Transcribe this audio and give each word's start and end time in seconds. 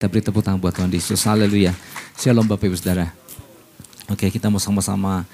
Kita 0.00 0.08
beri 0.08 0.24
tepuk 0.24 0.40
tangan 0.40 0.56
buat 0.56 0.72
Tuhan 0.72 0.88
Yesus. 0.88 1.28
Haleluya. 1.28 1.76
Shalom 2.16 2.48
Bapak 2.48 2.72
Ibu 2.72 2.72
Saudara. 2.72 3.12
Oke, 4.08 4.32
kita 4.32 4.48
mau 4.48 4.56
sama-sama 4.56 5.28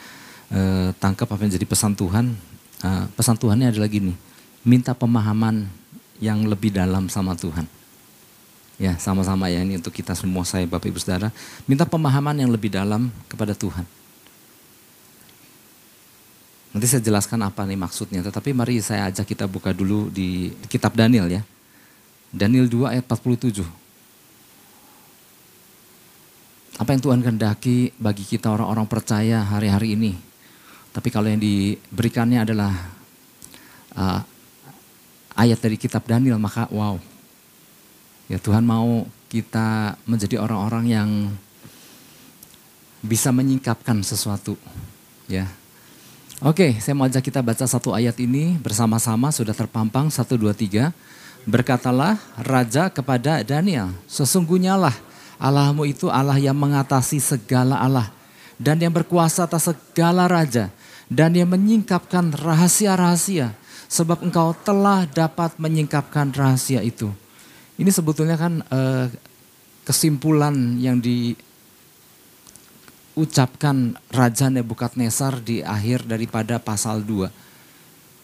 uh, 0.50 0.90
tangkap 0.98 1.30
apa 1.30 1.38
yang 1.46 1.54
jadi 1.54 1.62
pesan 1.62 1.94
Tuhan. 1.94 2.34
Uh, 2.82 3.06
pesan 3.14 3.38
Tuhannya 3.38 3.70
adalah 3.70 3.86
gini. 3.86 4.18
Minta 4.66 4.90
pemahaman 4.90 5.70
yang 6.18 6.42
lebih 6.50 6.74
dalam 6.74 7.06
sama 7.06 7.38
Tuhan. 7.38 7.62
Ya, 8.74 8.98
sama-sama 8.98 9.46
ya 9.46 9.62
ini 9.62 9.78
untuk 9.78 9.94
kita 9.94 10.18
semua 10.18 10.42
saya 10.42 10.66
Bapak 10.66 10.90
Ibu 10.90 10.98
Saudara. 10.98 11.30
Minta 11.70 11.86
pemahaman 11.86 12.34
yang 12.34 12.50
lebih 12.50 12.74
dalam 12.74 13.14
kepada 13.30 13.54
Tuhan. 13.54 13.86
Nanti 16.74 16.90
saya 16.90 17.06
jelaskan 17.06 17.38
apa 17.46 17.62
nih 17.62 17.78
maksudnya. 17.78 18.18
Tetapi 18.18 18.50
mari 18.50 18.82
saya 18.82 19.14
ajak 19.14 19.30
kita 19.30 19.46
buka 19.46 19.70
dulu 19.70 20.10
di 20.10 20.50
kitab 20.66 20.98
Daniel 20.98 21.30
ya. 21.30 21.46
Daniel 22.34 22.66
2 22.66 22.98
ayat 22.98 23.06
47. 23.06 23.85
Apa 26.76 26.92
yang 26.92 27.00
Tuhan 27.00 27.20
kehendaki 27.24 27.96
bagi 27.96 28.20
kita 28.28 28.52
orang-orang 28.52 28.84
percaya 28.84 29.40
hari-hari 29.40 29.96
ini. 29.96 30.12
Tapi 30.92 31.08
kalau 31.08 31.28
yang 31.28 31.40
diberikannya 31.40 32.44
adalah 32.44 32.72
uh, 33.96 34.20
ayat 35.36 35.56
dari 35.56 35.80
kitab 35.80 36.04
Daniel, 36.04 36.36
maka 36.36 36.68
wow. 36.68 37.00
Ya 38.28 38.36
Tuhan 38.36 38.60
mau 38.64 39.08
kita 39.32 39.96
menjadi 40.04 40.36
orang-orang 40.36 40.84
yang 40.90 41.10
bisa 43.00 43.32
menyingkapkan 43.32 44.02
sesuatu. 44.04 44.58
Ya. 45.30 45.48
Oke, 46.44 46.76
saya 46.76 46.92
mau 46.92 47.08
ajak 47.08 47.24
kita 47.24 47.40
baca 47.40 47.64
satu 47.64 47.96
ayat 47.96 48.20
ini 48.20 48.60
bersama-sama 48.60 49.32
sudah 49.32 49.56
terpampang 49.56 50.12
satu 50.12 50.36
dua 50.36 50.52
tiga. 50.52 50.92
Berkatalah 51.46 52.18
raja 52.42 52.90
kepada 52.90 53.40
Daniel, 53.46 53.94
sesungguhnya 54.10 54.74
lah 54.74 54.92
Allahmu 55.36 55.84
itu 55.84 56.08
Allah 56.08 56.40
yang 56.40 56.56
mengatasi 56.56 57.20
segala 57.20 57.76
Allah 57.80 58.08
dan 58.56 58.80
yang 58.80 58.92
berkuasa 58.92 59.44
atas 59.44 59.68
segala 59.68 60.24
raja 60.24 60.72
dan 61.12 61.36
yang 61.36 61.52
menyingkapkan 61.52 62.32
rahasia-rahasia 62.32 63.52
sebab 63.86 64.24
engkau 64.26 64.56
telah 64.66 65.06
dapat 65.06 65.54
menyingkapkan 65.60 66.32
rahasia 66.34 66.82
itu. 66.82 67.12
Ini 67.76 67.92
sebetulnya 67.92 68.40
kan 68.40 68.64
eh, 68.64 69.12
kesimpulan 69.86 70.80
yang 70.80 70.98
diucapkan 73.14 73.94
Raja 74.10 74.48
Nebukadnezar 74.50 75.38
di 75.44 75.62
akhir 75.62 76.08
daripada 76.08 76.58
pasal 76.58 77.04
2. 77.04 77.28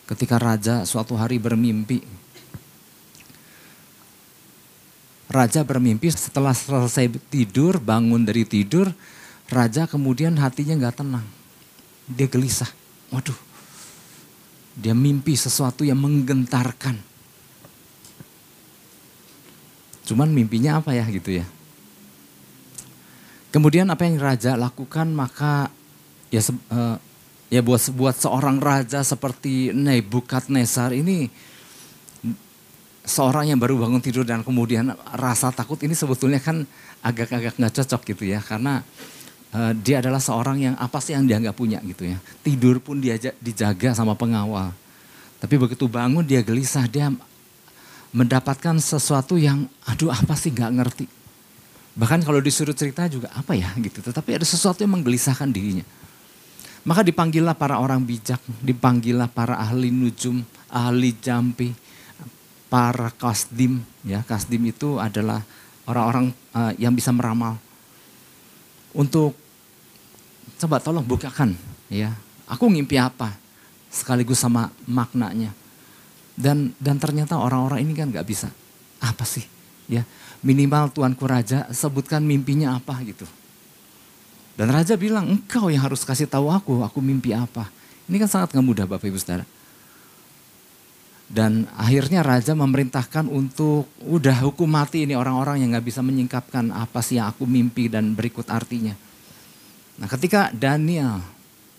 Ketika 0.08 0.41
Raja 0.41 0.82
suatu 0.88 1.14
hari 1.14 1.38
bermimpi 1.38 2.22
Raja 5.33 5.64
bermimpi 5.64 6.12
setelah 6.12 6.52
selesai 6.52 7.08
tidur, 7.33 7.80
bangun 7.80 8.20
dari 8.20 8.44
tidur, 8.44 8.92
raja 9.48 9.88
kemudian 9.88 10.36
hatinya 10.36 10.77
nggak 10.77 11.00
tenang. 11.00 11.25
Dia 12.05 12.28
gelisah. 12.28 12.69
Waduh, 13.08 13.36
dia 14.77 14.92
mimpi 14.92 15.33
sesuatu 15.33 15.88
yang 15.88 15.97
menggentarkan. 16.05 17.00
Cuman 20.05 20.28
mimpinya 20.28 20.84
apa 20.84 20.92
ya 20.92 21.08
gitu 21.08 21.41
ya. 21.41 21.48
Kemudian 23.48 23.88
apa 23.88 24.05
yang 24.05 24.20
raja 24.20 24.53
lakukan 24.56 25.12
maka 25.12 25.72
ya 26.28 26.44
uh, 26.72 26.97
ya 27.53 27.60
buat 27.60 27.80
buat 27.92 28.16
seorang 28.16 28.60
raja 28.60 29.05
seperti 29.05 29.77
Nebukadnezar 29.77 30.97
ini 30.97 31.28
seorang 33.02 33.50
yang 33.50 33.58
baru 33.58 33.78
bangun 33.82 33.98
tidur 33.98 34.22
dan 34.22 34.46
kemudian 34.46 34.94
rasa 35.18 35.50
takut 35.50 35.78
ini 35.82 35.94
sebetulnya 35.94 36.38
kan 36.38 36.62
agak-agak 37.02 37.58
nggak 37.58 37.74
cocok 37.82 38.00
gitu 38.14 38.30
ya 38.30 38.38
karena 38.38 38.86
uh, 39.54 39.72
dia 39.74 39.98
adalah 39.98 40.22
seorang 40.22 40.58
yang 40.70 40.74
apa 40.78 40.98
sih 41.02 41.14
yang 41.18 41.26
dia 41.26 41.38
nggak 41.42 41.56
punya 41.56 41.78
gitu 41.82 42.06
ya. 42.06 42.18
Tidur 42.46 42.78
pun 42.78 43.02
dia 43.02 43.18
dijaga 43.42 43.94
sama 43.94 44.14
pengawal. 44.14 44.70
Tapi 45.42 45.54
begitu 45.58 45.90
bangun 45.90 46.22
dia 46.22 46.38
gelisah 46.40 46.86
dia 46.86 47.10
mendapatkan 48.14 48.78
sesuatu 48.78 49.34
yang 49.34 49.66
aduh 49.88 50.14
apa 50.14 50.38
sih 50.38 50.54
nggak 50.54 50.72
ngerti? 50.78 51.06
Bahkan 51.92 52.24
kalau 52.24 52.40
disuruh 52.40 52.72
cerita 52.72 53.04
juga 53.10 53.28
apa 53.34 53.52
ya? 53.52 53.69
gitu. 53.76 54.00
Tetapi 54.00 54.38
ada 54.38 54.46
sesuatu 54.46 54.80
yang 54.80 54.94
menggelisahkan 54.96 55.50
dirinya. 55.50 55.84
Maka 56.82 57.06
dipanggillah 57.06 57.54
para 57.54 57.78
orang 57.78 58.02
bijak 58.02 58.42
dipanggillah 58.58 59.30
para 59.30 59.54
ahli 59.54 59.94
nujum 59.94 60.42
ahli 60.66 61.14
jampi 61.14 61.70
para 62.72 63.12
kasdim 63.12 63.84
ya. 64.00 64.25
Kasdim 64.25 64.65
itu 64.65 64.97
adalah 64.97 65.44
orang-orang 65.84 66.33
uh, 66.56 66.72
yang 66.81 66.97
bisa 66.97 67.12
meramal. 67.12 67.60
Untuk 68.97 69.37
coba 70.56 70.81
tolong 70.81 71.05
bukakan 71.05 71.53
ya. 71.93 72.16
Aku 72.49 72.72
ngimpi 72.72 72.97
apa 72.97 73.37
sekaligus 73.93 74.41
sama 74.41 74.72
maknanya. 74.88 75.53
Dan 76.32 76.72
dan 76.81 76.97
ternyata 76.97 77.37
orang-orang 77.37 77.84
ini 77.84 77.93
kan 77.93 78.09
nggak 78.09 78.25
bisa. 78.25 78.49
Apa 79.05 79.28
sih 79.28 79.44
ya? 79.93 80.09
Minimal 80.41 80.97
tuanku 80.97 81.28
raja 81.28 81.69
sebutkan 81.69 82.25
mimpinya 82.25 82.72
apa 82.72 82.97
gitu. 83.05 83.28
Dan 84.56 84.72
raja 84.72 84.97
bilang 84.97 85.28
engkau 85.28 85.69
yang 85.69 85.84
harus 85.84 86.09
kasih 86.09 86.25
tahu 86.25 86.49
aku 86.49 86.81
aku 86.81 87.05
mimpi 87.05 87.37
apa. 87.37 87.69
Ini 88.09 88.16
kan 88.16 88.28
sangat 88.32 88.56
nggak 88.56 88.65
mudah 88.65 88.84
bapak 88.88 89.12
ibu 89.12 89.21
saudara 89.21 89.44
dan 91.32 91.65
akhirnya 91.81 92.20
raja 92.20 92.53
memerintahkan 92.53 93.25
untuk 93.25 93.88
udah 94.04 94.44
hukum 94.44 94.69
mati 94.69 95.09
ini 95.09 95.16
orang-orang 95.16 95.65
yang 95.65 95.72
nggak 95.72 95.88
bisa 95.88 96.04
menyingkapkan 96.04 96.69
apa 96.69 97.00
sih 97.00 97.16
yang 97.16 97.32
aku 97.32 97.48
mimpi 97.48 97.88
dan 97.88 98.12
berikut 98.12 98.53
artinya. 98.53 98.93
Nah 99.97 100.09
ketika 100.12 100.53
Daniel 100.53 101.25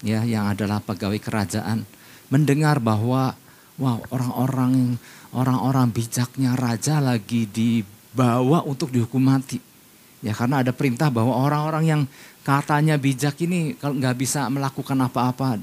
ya 0.01 0.25
yang 0.25 0.49
adalah 0.49 0.81
pegawai 0.81 1.21
kerajaan 1.21 1.85
mendengar 2.33 2.81
bahwa 2.81 3.37
wow 3.77 4.01
orang-orang 4.09 4.97
orang-orang 5.37 5.85
bijaknya 5.93 6.57
raja 6.57 6.97
lagi 6.97 7.45
dibawa 7.45 8.65
untuk 8.65 8.89
dihukum 8.89 9.21
mati. 9.21 9.61
Ya 10.25 10.33
karena 10.33 10.65
ada 10.65 10.73
perintah 10.73 11.13
bahwa 11.13 11.37
orang-orang 11.37 11.83
yang 11.85 12.01
katanya 12.41 12.97
bijak 12.97 13.37
ini 13.45 13.77
kalau 13.77 14.01
nggak 14.01 14.17
bisa 14.17 14.49
melakukan 14.49 14.97
apa-apa 14.97 15.61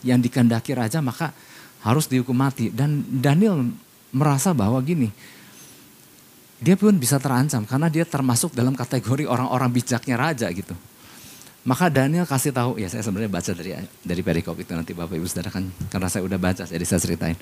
yang 0.00 0.24
dikehendaki 0.24 0.72
raja 0.72 1.04
maka 1.04 1.36
harus 1.80 2.04
dihukum 2.06 2.36
mati. 2.36 2.68
Dan 2.72 3.04
Daniel 3.20 3.64
merasa 4.12 4.52
bahwa 4.52 4.80
gini, 4.80 5.08
dia 6.60 6.76
pun 6.76 6.92
bisa 6.96 7.16
terancam 7.16 7.64
karena 7.64 7.88
dia 7.88 8.04
termasuk 8.04 8.52
dalam 8.52 8.76
kategori 8.76 9.24
orang-orang 9.24 9.70
bijaknya 9.72 10.16
raja 10.20 10.46
gitu. 10.52 10.76
Maka 11.60 11.92
Daniel 11.92 12.24
kasih 12.24 12.56
tahu, 12.56 12.80
ya 12.80 12.88
saya 12.88 13.04
sebenarnya 13.04 13.32
baca 13.32 13.50
dari 13.52 13.76
dari 14.00 14.22
perikop 14.24 14.56
itu 14.56 14.72
nanti 14.72 14.96
Bapak 14.96 15.12
Ibu 15.12 15.28
Saudara 15.28 15.52
kan 15.52 15.68
karena 15.92 16.08
saya 16.08 16.24
udah 16.24 16.40
baca 16.40 16.64
jadi 16.64 16.84
saya 16.88 17.00
ceritain. 17.00 17.36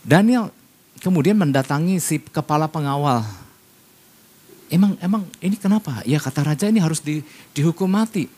Daniel 0.00 0.48
kemudian 1.00 1.36
mendatangi 1.36 2.00
si 2.00 2.20
kepala 2.20 2.68
pengawal. 2.68 3.24
Emang 4.68 4.96
emang 5.00 5.24
ini 5.40 5.56
kenapa? 5.56 6.04
Ya 6.04 6.20
kata 6.20 6.44
raja 6.44 6.68
ini 6.68 6.80
harus 6.80 7.00
di, 7.00 7.24
dihukum 7.56 7.88
mati. 7.88 8.28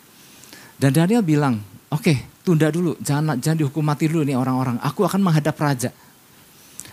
Dan 0.79 0.95
Daniel 0.95 1.27
bilang, 1.27 1.59
oke 1.91 2.03
okay, 2.03 2.17
tunda 2.47 2.71
dulu, 2.71 2.95
jangan 3.03 3.37
jangan 3.43 3.59
dihukum 3.67 3.83
mati 3.83 4.07
dulu 4.07 4.23
nih 4.23 4.39
orang-orang. 4.39 4.79
Aku 4.81 5.03
akan 5.05 5.21
menghadap 5.21 5.59
raja. 5.59 5.91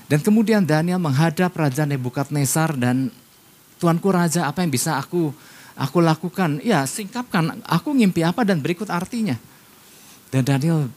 Dan 0.07 0.23
kemudian 0.23 0.63
Daniel 0.63 1.03
menghadap 1.03 1.51
Raja 1.51 1.83
Nebukadnezar 1.83 2.79
dan 2.79 3.11
Tuanku 3.75 4.07
Raja 4.07 4.47
apa 4.47 4.63
yang 4.63 4.71
bisa 4.71 4.95
aku 4.95 5.35
aku 5.75 5.99
lakukan? 5.99 6.63
Ya 6.63 6.87
singkapkan, 6.87 7.59
aku 7.67 7.91
ngimpi 7.91 8.23
apa 8.23 8.47
dan 8.47 8.63
berikut 8.63 8.87
artinya. 8.87 9.35
Dan 10.31 10.47
Daniel 10.47 10.87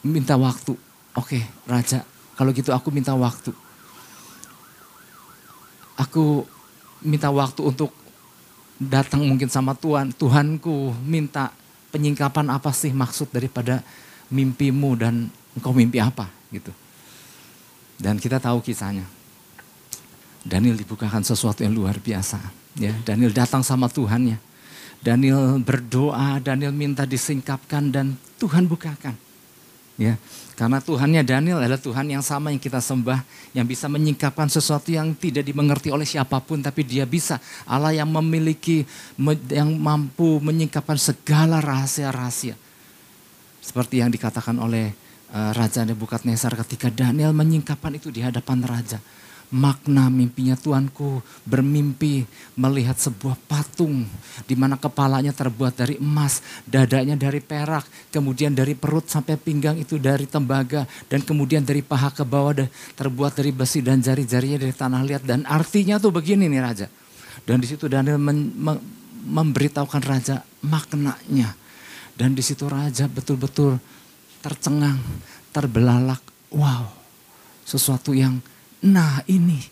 minta 0.00 0.34
waktu. 0.40 0.74
Oke 1.14 1.44
Raja, 1.68 2.02
kalau 2.34 2.50
gitu 2.56 2.72
aku 2.72 2.88
minta 2.88 3.12
waktu. 3.12 3.52
Aku 5.94 6.48
minta 7.04 7.28
waktu 7.30 7.60
untuk 7.62 7.92
datang 8.80 9.22
mungkin 9.28 9.46
sama 9.46 9.76
Tuhan. 9.76 10.10
Tuhanku 10.16 10.90
minta 11.04 11.52
penyingkapan 11.94 12.50
apa 12.50 12.74
sih 12.74 12.90
maksud 12.90 13.30
daripada 13.30 13.86
mimpimu 14.34 14.98
dan 14.98 15.30
engkau 15.54 15.70
mimpi 15.70 16.02
apa 16.02 16.26
gitu. 16.50 16.74
Dan 17.94 18.18
kita 18.18 18.42
tahu 18.42 18.58
kisahnya. 18.58 19.06
Daniel 20.42 20.74
dibukakan 20.74 21.22
sesuatu 21.22 21.62
yang 21.62 21.72
luar 21.72 22.02
biasa. 22.02 22.36
Ya, 22.76 22.92
Daniel 23.06 23.30
datang 23.30 23.62
sama 23.62 23.86
Tuhannya. 23.86 24.36
Daniel 25.00 25.62
berdoa, 25.62 26.42
Daniel 26.42 26.74
minta 26.74 27.06
disingkapkan 27.06 27.94
dan 27.94 28.18
Tuhan 28.42 28.66
bukakan. 28.66 29.14
Ya, 29.94 30.18
karena 30.54 30.78
Tuhannya 30.78 31.26
Daniel 31.26 31.58
adalah 31.58 31.82
Tuhan 31.82 32.06
yang 32.06 32.22
sama 32.22 32.54
yang 32.54 32.62
kita 32.62 32.78
sembah, 32.78 33.26
yang 33.58 33.66
bisa 33.66 33.90
menyingkapkan 33.90 34.46
sesuatu 34.46 34.86
yang 34.94 35.10
tidak 35.18 35.42
dimengerti 35.42 35.90
oleh 35.90 36.06
siapa 36.06 36.38
pun, 36.38 36.62
tapi 36.62 36.86
dia 36.86 37.02
bisa. 37.02 37.42
Allah 37.66 37.90
yang 37.90 38.06
memiliki, 38.06 38.86
yang 39.50 39.74
mampu 39.74 40.38
menyingkapkan 40.38 40.94
segala 40.94 41.58
rahasia-rahasia. 41.58 42.54
Seperti 43.58 43.98
yang 43.98 44.14
dikatakan 44.14 44.54
oleh 44.62 44.94
uh, 45.34 45.50
Raja 45.50 45.82
Nebukadnezar 45.82 46.54
ketika 46.62 46.86
Daniel 46.86 47.34
menyingkapkan 47.34 47.90
itu 47.98 48.14
di 48.14 48.22
hadapan 48.22 48.62
Raja. 48.62 49.02
Makna 49.52 50.08
mimpinya 50.08 50.56
Tuanku 50.56 51.20
bermimpi 51.44 52.24
melihat 52.56 52.96
sebuah 52.96 53.36
patung 53.44 54.08
di 54.48 54.54
mana 54.56 54.80
kepalanya 54.80 55.34
terbuat 55.34 55.74
dari 55.74 55.96
emas, 56.00 56.40
dadanya 56.64 57.18
dari 57.18 57.42
perak, 57.42 57.84
kemudian 58.08 58.56
dari 58.56 58.72
perut 58.72 59.10
sampai 59.10 59.36
pinggang 59.36 59.76
itu 59.76 60.00
dari 60.00 60.24
tembaga 60.24 60.88
dan 61.10 61.20
kemudian 61.20 61.66
dari 61.66 61.84
paha 61.84 62.14
ke 62.14 62.24
bawah 62.24 62.66
terbuat 62.94 63.32
dari 63.34 63.50
besi 63.50 63.82
dan 63.82 63.98
jari-jarinya 63.98 64.62
dari 64.62 64.74
tanah 64.74 65.02
liat 65.02 65.22
dan 65.26 65.42
artinya 65.48 65.98
tuh 65.98 66.14
begini 66.14 66.46
nih 66.46 66.62
raja. 66.62 66.86
Dan 67.44 67.60
di 67.60 67.66
situ 67.68 67.90
Daniel 67.90 68.16
men, 68.16 68.54
mem, 68.56 68.78
memberitahukan 69.24 70.02
raja 70.04 70.44
maknanya. 70.64 71.52
Dan 72.14 72.32
di 72.32 72.40
situ 72.46 72.70
raja 72.70 73.10
betul-betul 73.10 73.76
tercengang, 74.38 75.02
terbelalak. 75.50 76.22
Wow, 76.54 76.94
sesuatu 77.66 78.14
yang 78.14 78.38
Nah 78.84 79.24
ini, 79.24 79.64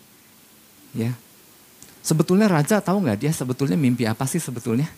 ya. 0.97 1.13
Sebetulnya 2.03 2.49
raja 2.49 2.81
tahu 2.81 3.05
nggak 3.05 3.19
dia 3.21 3.31
sebetulnya 3.31 3.77
mimpi 3.77 4.09
apa 4.09 4.25
sih 4.25 4.41
sebetulnya? 4.41 4.89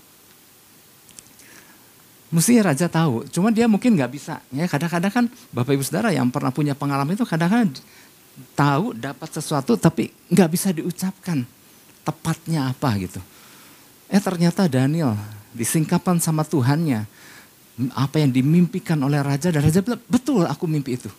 Mestinya 2.34 2.74
raja 2.74 2.90
tahu, 2.90 3.28
cuma 3.30 3.54
dia 3.54 3.70
mungkin 3.70 3.94
nggak 3.94 4.12
bisa. 4.12 4.42
Ya 4.50 4.66
kadang-kadang 4.66 5.12
kan 5.14 5.26
bapak 5.54 5.78
ibu 5.78 5.84
saudara 5.86 6.10
yang 6.10 6.32
pernah 6.34 6.50
punya 6.50 6.74
pengalaman 6.74 7.14
itu 7.14 7.28
kadang-kadang 7.28 7.78
tahu 8.58 8.98
dapat 8.98 9.30
sesuatu 9.32 9.78
tapi 9.80 10.12
nggak 10.32 10.50
bisa 10.50 10.74
diucapkan 10.74 11.46
tepatnya 12.02 12.74
apa 12.74 12.90
gitu. 12.98 13.22
Eh 14.10 14.20
ternyata 14.24 14.66
Daniel 14.66 15.14
disingkapkan 15.54 16.18
sama 16.18 16.42
Tuhannya 16.42 17.06
apa 17.94 18.16
yang 18.24 18.32
dimimpikan 18.32 19.00
oleh 19.04 19.20
raja 19.20 19.52
dan 19.52 19.62
raja 19.62 19.84
bilang 19.84 20.02
betul 20.08 20.48
aku 20.48 20.66
mimpi 20.66 20.96
itu. 20.98 21.12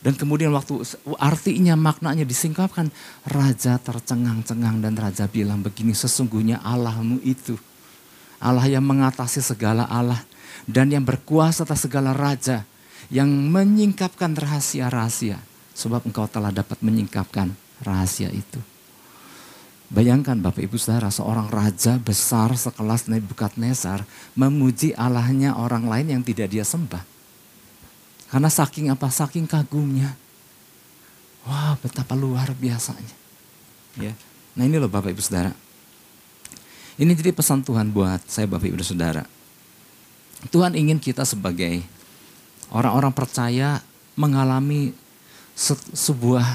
Dan 0.00 0.16
kemudian 0.16 0.48
waktu 0.56 0.80
artinya 1.20 1.76
maknanya 1.76 2.24
disingkapkan, 2.24 2.88
raja 3.28 3.76
tercengang-cengang 3.76 4.80
dan 4.80 4.96
raja 4.96 5.28
bilang 5.28 5.60
begini, 5.60 5.92
sesungguhnya 5.92 6.64
Allahmu 6.64 7.20
itu 7.20 7.60
Allah 8.40 8.64
yang 8.64 8.80
mengatasi 8.80 9.44
segala 9.44 9.84
Allah 9.84 10.24
dan 10.64 10.88
yang 10.88 11.04
berkuasa 11.04 11.68
atas 11.68 11.84
segala 11.84 12.16
raja 12.16 12.64
yang 13.12 13.28
menyingkapkan 13.28 14.32
rahasia-rahasia 14.32 15.36
sebab 15.76 16.08
engkau 16.08 16.24
telah 16.24 16.48
dapat 16.48 16.80
menyingkapkan 16.80 17.52
rahasia 17.84 18.32
itu. 18.32 18.60
Bayangkan 19.90 20.38
Bapak 20.38 20.62
Ibu 20.64 20.78
Saudara 20.78 21.10
seorang 21.10 21.50
raja 21.50 21.98
besar 21.98 22.54
sekelas 22.54 23.10
Nebukadnezar 23.10 24.06
memuji 24.38 24.94
Allahnya 24.94 25.58
orang 25.58 25.84
lain 25.90 26.14
yang 26.14 26.22
tidak 26.22 26.48
dia 26.54 26.62
sembah. 26.62 27.02
Karena 28.30 28.46
saking 28.46 28.94
apa? 28.94 29.10
Saking 29.10 29.44
kagumnya. 29.50 30.14
Wah 31.42 31.74
betapa 31.82 32.14
luar 32.14 32.54
biasanya. 32.54 33.16
Ya. 33.98 34.14
Nah 34.54 34.70
ini 34.70 34.78
loh 34.78 34.86
Bapak 34.86 35.10
Ibu 35.10 35.18
Saudara. 35.18 35.50
Ini 36.94 37.10
jadi 37.18 37.34
pesan 37.34 37.66
Tuhan 37.66 37.90
buat 37.90 38.22
saya 38.30 38.46
Bapak 38.46 38.70
Ibu 38.70 38.86
Saudara. 38.86 39.26
Tuhan 40.54 40.78
ingin 40.78 41.02
kita 41.02 41.26
sebagai 41.26 41.82
orang-orang 42.70 43.10
percaya 43.10 43.82
mengalami 44.14 44.94
se 45.58 45.74
sebuah 45.90 46.46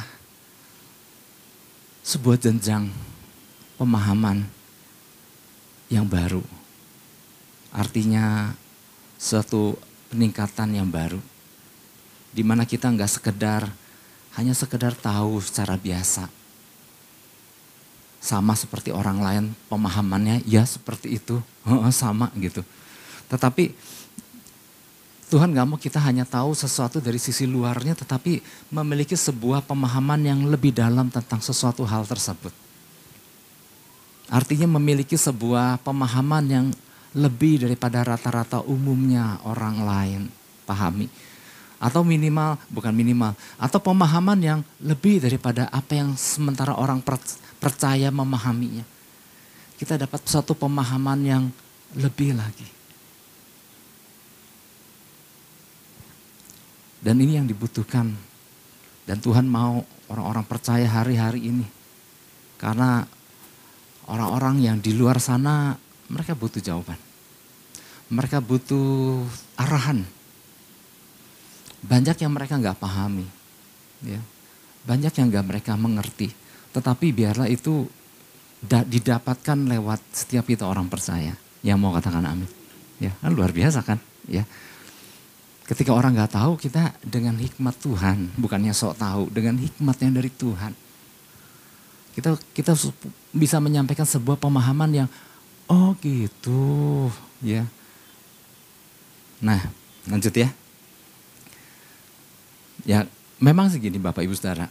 sebuah 2.07 2.37
jenjang 2.39 2.87
pemahaman 3.75 4.47
yang 5.91 6.07
baru. 6.07 6.41
Artinya 7.75 8.55
suatu 9.19 9.75
peningkatan 10.07 10.71
yang 10.71 10.87
baru 10.87 11.19
di 12.35 12.43
mana 12.43 12.67
kita 12.67 12.91
nggak 12.91 13.07
sekedar 13.07 13.63
hanya 14.35 14.51
sekedar 14.51 14.91
tahu 14.91 15.39
secara 15.39 15.79
biasa. 15.79 16.27
Sama 18.19 18.51
seperti 18.59 18.91
orang 18.91 19.23
lain 19.23 19.43
pemahamannya 19.71 20.43
ya 20.43 20.67
seperti 20.67 21.15
itu, 21.15 21.39
sama 21.95 22.27
gitu. 22.35 22.59
Tetapi 23.31 23.71
Tuhan 25.25 25.55
nggak 25.55 25.65
mau 25.65 25.79
kita 25.79 25.97
hanya 26.03 26.27
tahu 26.27 26.53
sesuatu 26.53 27.01
dari 27.01 27.17
sisi 27.17 27.49
luarnya 27.49 27.97
tetapi 27.97 28.45
memiliki 28.69 29.17
sebuah 29.17 29.65
pemahaman 29.65 30.21
yang 30.21 30.39
lebih 30.45 30.69
dalam 30.69 31.09
tentang 31.09 31.41
sesuatu 31.41 31.81
hal 31.87 32.05
tersebut. 32.05 32.53
Artinya 34.29 34.77
memiliki 34.77 35.17
sebuah 35.17 35.81
pemahaman 35.81 36.45
yang 36.45 36.67
lebih 37.15 37.63
daripada 37.65 38.03
rata-rata 38.05 38.61
umumnya 38.67 39.39
orang 39.47 39.77
lain 39.81 40.21
pahami 40.67 41.07
atau 41.75 42.01
minimal 42.07 42.55
bukan 42.71 42.95
minimal 42.95 43.35
atau 43.59 43.79
pemahaman 43.83 44.39
yang 44.39 44.59
lebih 44.79 45.19
daripada 45.19 45.67
apa 45.71 45.99
yang 45.99 46.15
sementara 46.15 46.75
orang 46.75 47.03
percaya 47.59 48.07
memahaminya. 48.11 48.83
Kita 49.75 49.99
dapat 49.99 50.23
satu 50.23 50.55
pemahaman 50.55 51.19
yang 51.25 51.43
lebih 51.99 52.31
lagi. 52.35 52.67
Dan 57.03 57.21
ini 57.21 57.37
yang 57.37 57.45
dibutuhkan. 57.45 58.09
Dan 59.05 59.21
Tuhan 59.21 59.45
mau 59.45 59.85
orang-orang 60.09 60.47
percaya 60.47 60.89
hari-hari 60.89 61.53
ini. 61.53 61.67
Karena 62.57 63.05
orang-orang 64.09 64.63
yang 64.63 64.77
di 64.81 64.95
luar 64.95 65.21
sana 65.21 65.77
mereka 66.09 66.33
butuh 66.33 66.63
jawaban. 66.63 66.97
Mereka 68.09 68.41
butuh 68.41 69.21
arahan 69.59 70.07
banyak 71.85 72.17
yang 72.17 72.33
mereka 72.33 72.57
nggak 72.57 72.81
pahami, 72.81 73.27
ya. 74.01 74.17
banyak 74.89 75.13
yang 75.13 75.27
nggak 75.29 75.45
mereka 75.45 75.77
mengerti. 75.77 76.33
Tetapi 76.73 77.13
biarlah 77.13 77.47
itu 77.47 77.85
didapatkan 78.65 79.57
lewat 79.69 80.01
setiap 80.09 80.49
kita 80.49 80.65
orang 80.65 80.89
percaya 80.89 81.37
yang 81.61 81.77
mau 81.77 81.93
katakan 81.93 82.25
amin. 82.25 82.49
Ya, 82.97 83.13
kan 83.21 83.31
luar 83.31 83.53
biasa 83.53 83.85
kan? 83.85 84.01
Ya. 84.25 84.43
Ketika 85.65 85.93
orang 85.93 86.13
nggak 86.13 86.33
tahu, 86.37 86.57
kita 86.61 86.93
dengan 87.01 87.37
hikmat 87.37 87.77
Tuhan, 87.81 88.33
bukannya 88.37 88.73
sok 88.73 89.01
tahu, 89.01 89.23
dengan 89.33 89.57
hikmat 89.57 89.97
yang 90.01 90.13
dari 90.13 90.29
Tuhan. 90.29 90.73
Kita 92.13 92.37
kita 92.53 92.73
bisa 93.33 93.57
menyampaikan 93.59 94.05
sebuah 94.05 94.37
pemahaman 94.37 95.05
yang 95.05 95.09
oh 95.65 95.97
gitu, 95.99 97.09
ya. 97.41 97.65
Nah, 99.41 99.59
lanjut 100.05 100.31
ya. 100.31 100.53
Ya 102.85 103.09
memang 103.41 103.67
segini 103.67 103.97
Bapak 103.97 104.21
Ibu 104.23 104.37
Saudara. 104.37 104.69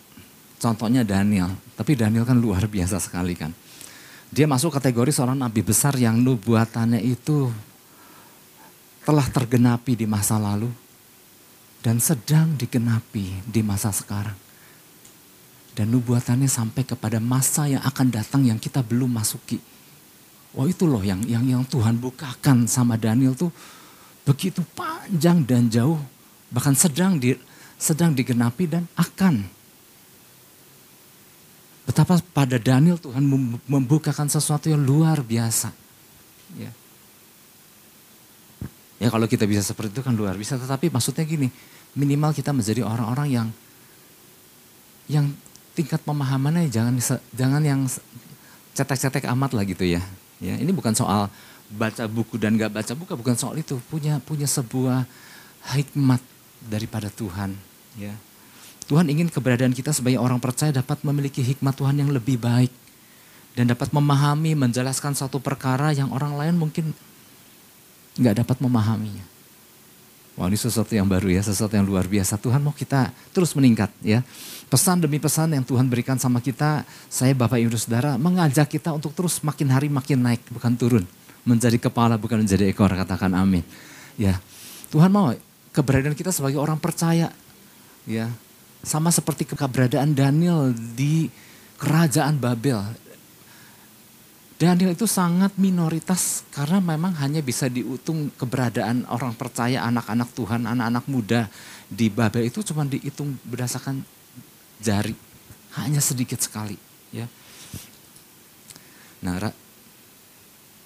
Contohnya 0.62 1.02
Daniel. 1.02 1.50
Tapi 1.74 1.98
Daniel 1.98 2.22
kan 2.24 2.38
luar 2.38 2.64
biasa 2.70 3.02
sekali 3.02 3.34
kan. 3.34 3.50
Dia 4.30 4.46
masuk 4.48 4.72
kategori 4.74 5.14
seorang 5.14 5.38
nabi 5.38 5.60
besar 5.60 5.94
yang 5.98 6.18
nubuatannya 6.22 7.02
itu 7.02 7.50
telah 9.04 9.26
tergenapi 9.28 9.94
di 9.94 10.06
masa 10.08 10.40
lalu 10.40 10.72
dan 11.84 12.00
sedang 12.00 12.56
digenapi 12.56 13.44
di 13.44 13.60
masa 13.60 13.92
sekarang. 13.92 14.34
Dan 15.74 15.90
nubuatannya 15.90 16.46
sampai 16.46 16.86
kepada 16.86 17.18
masa 17.18 17.66
yang 17.66 17.82
akan 17.82 18.06
datang 18.08 18.46
yang 18.46 18.62
kita 18.62 18.80
belum 18.80 19.10
masuki. 19.10 19.58
Wah 20.54 20.70
itu 20.70 20.86
loh 20.86 21.02
yang 21.02 21.18
yang 21.26 21.42
yang 21.42 21.66
Tuhan 21.66 21.98
bukakan 21.98 22.70
sama 22.70 22.94
Daniel 22.94 23.34
tuh 23.34 23.50
begitu 24.22 24.62
panjang 24.72 25.42
dan 25.42 25.66
jauh. 25.66 25.98
Bahkan 26.54 26.74
sedang 26.78 27.18
di, 27.18 27.34
sedang 27.78 28.14
digenapi 28.14 28.64
dan 28.70 28.84
akan. 28.94 29.44
Betapa 31.84 32.16
pada 32.32 32.56
Daniel 32.56 32.96
Tuhan 32.96 33.20
membukakan 33.68 34.26
sesuatu 34.32 34.72
yang 34.72 34.80
luar 34.80 35.20
biasa. 35.20 35.68
Ya. 36.56 36.72
Ya 38.96 39.08
kalau 39.12 39.28
kita 39.28 39.44
bisa 39.44 39.60
seperti 39.60 40.00
itu 40.00 40.00
kan 40.00 40.16
luar 40.16 40.32
biasa. 40.32 40.56
Tetapi 40.56 40.88
maksudnya 40.88 41.28
gini, 41.28 41.52
minimal 41.92 42.32
kita 42.32 42.56
menjadi 42.56 42.88
orang-orang 42.88 43.28
yang 43.28 43.48
yang 45.04 45.26
tingkat 45.76 46.00
pemahamannya 46.00 46.72
jangan 46.72 46.96
jangan 47.36 47.60
yang 47.60 47.84
cetek-cetek 48.72 49.28
amat 49.36 49.52
lah 49.52 49.64
gitu 49.68 49.84
ya. 49.84 50.00
Ya 50.40 50.56
ini 50.56 50.72
bukan 50.72 50.96
soal 50.96 51.28
baca 51.68 52.08
buku 52.08 52.40
dan 52.40 52.56
gak 52.56 52.72
baca 52.72 52.92
buku, 52.96 53.12
bukan 53.12 53.36
soal 53.36 53.60
itu. 53.60 53.76
Punya 53.92 54.16
punya 54.24 54.48
sebuah 54.48 55.04
hikmat 55.76 56.20
daripada 56.68 57.12
Tuhan. 57.12 57.54
Ya. 57.96 58.14
Tuhan 58.84 59.08
ingin 59.08 59.32
keberadaan 59.32 59.72
kita 59.72 59.96
sebagai 59.96 60.20
orang 60.20 60.36
percaya 60.40 60.68
dapat 60.68 61.00
memiliki 61.00 61.40
hikmat 61.40 61.72
Tuhan 61.72 61.96
yang 61.96 62.10
lebih 62.12 62.36
baik. 62.36 62.72
Dan 63.54 63.70
dapat 63.70 63.94
memahami, 63.94 64.58
menjelaskan 64.58 65.14
satu 65.14 65.38
perkara 65.38 65.94
yang 65.94 66.10
orang 66.10 66.34
lain 66.34 66.58
mungkin 66.58 66.90
nggak 68.18 68.42
dapat 68.42 68.58
memahaminya. 68.58 69.22
Wah 70.34 70.50
ini 70.50 70.58
sesuatu 70.58 70.90
yang 70.90 71.06
baru 71.06 71.30
ya, 71.30 71.46
sesuatu 71.46 71.78
yang 71.78 71.86
luar 71.86 72.10
biasa. 72.10 72.34
Tuhan 72.34 72.58
mau 72.58 72.74
kita 72.74 73.14
terus 73.30 73.54
meningkat 73.54 73.94
ya. 74.02 74.26
Pesan 74.66 74.98
demi 74.98 75.22
pesan 75.22 75.54
yang 75.54 75.62
Tuhan 75.62 75.86
berikan 75.86 76.18
sama 76.18 76.42
kita, 76.42 76.82
saya 77.06 77.30
Bapak 77.38 77.62
Ibu 77.62 77.78
Saudara 77.78 78.18
mengajak 78.18 78.66
kita 78.66 78.90
untuk 78.90 79.14
terus 79.14 79.38
makin 79.46 79.70
hari 79.70 79.86
makin 79.86 80.18
naik, 80.18 80.42
bukan 80.50 80.74
turun. 80.74 81.04
Menjadi 81.46 81.78
kepala 81.78 82.18
bukan 82.18 82.42
menjadi 82.42 82.66
ekor, 82.66 82.90
katakan 82.90 83.30
amin. 83.38 83.62
Ya, 84.18 84.42
Tuhan 84.90 85.14
mau 85.14 85.30
keberadaan 85.74 86.14
kita 86.14 86.30
sebagai 86.30 86.62
orang 86.62 86.78
percaya 86.78 87.34
ya 88.06 88.30
sama 88.84 89.10
seperti 89.10 89.48
keberadaan 89.48 90.14
Daniel 90.14 90.70
di 90.72 91.26
kerajaan 91.80 92.38
Babel. 92.38 92.78
Daniel 94.54 94.94
itu 94.94 95.04
sangat 95.10 95.58
minoritas 95.58 96.46
karena 96.54 96.78
memang 96.78 97.10
hanya 97.18 97.42
bisa 97.42 97.66
dihitung 97.66 98.30
keberadaan 98.38 99.02
orang 99.10 99.34
percaya 99.34 99.82
anak-anak 99.82 100.30
Tuhan, 100.30 100.62
anak-anak 100.70 101.04
muda 101.10 101.50
di 101.90 102.06
Babel 102.06 102.46
itu 102.46 102.62
cuma 102.62 102.86
dihitung 102.86 103.34
berdasarkan 103.42 104.06
jari, 104.78 105.12
hanya 105.74 105.98
sedikit 105.98 106.38
sekali, 106.38 106.78
ya. 107.10 107.26
Nah, 109.26 109.50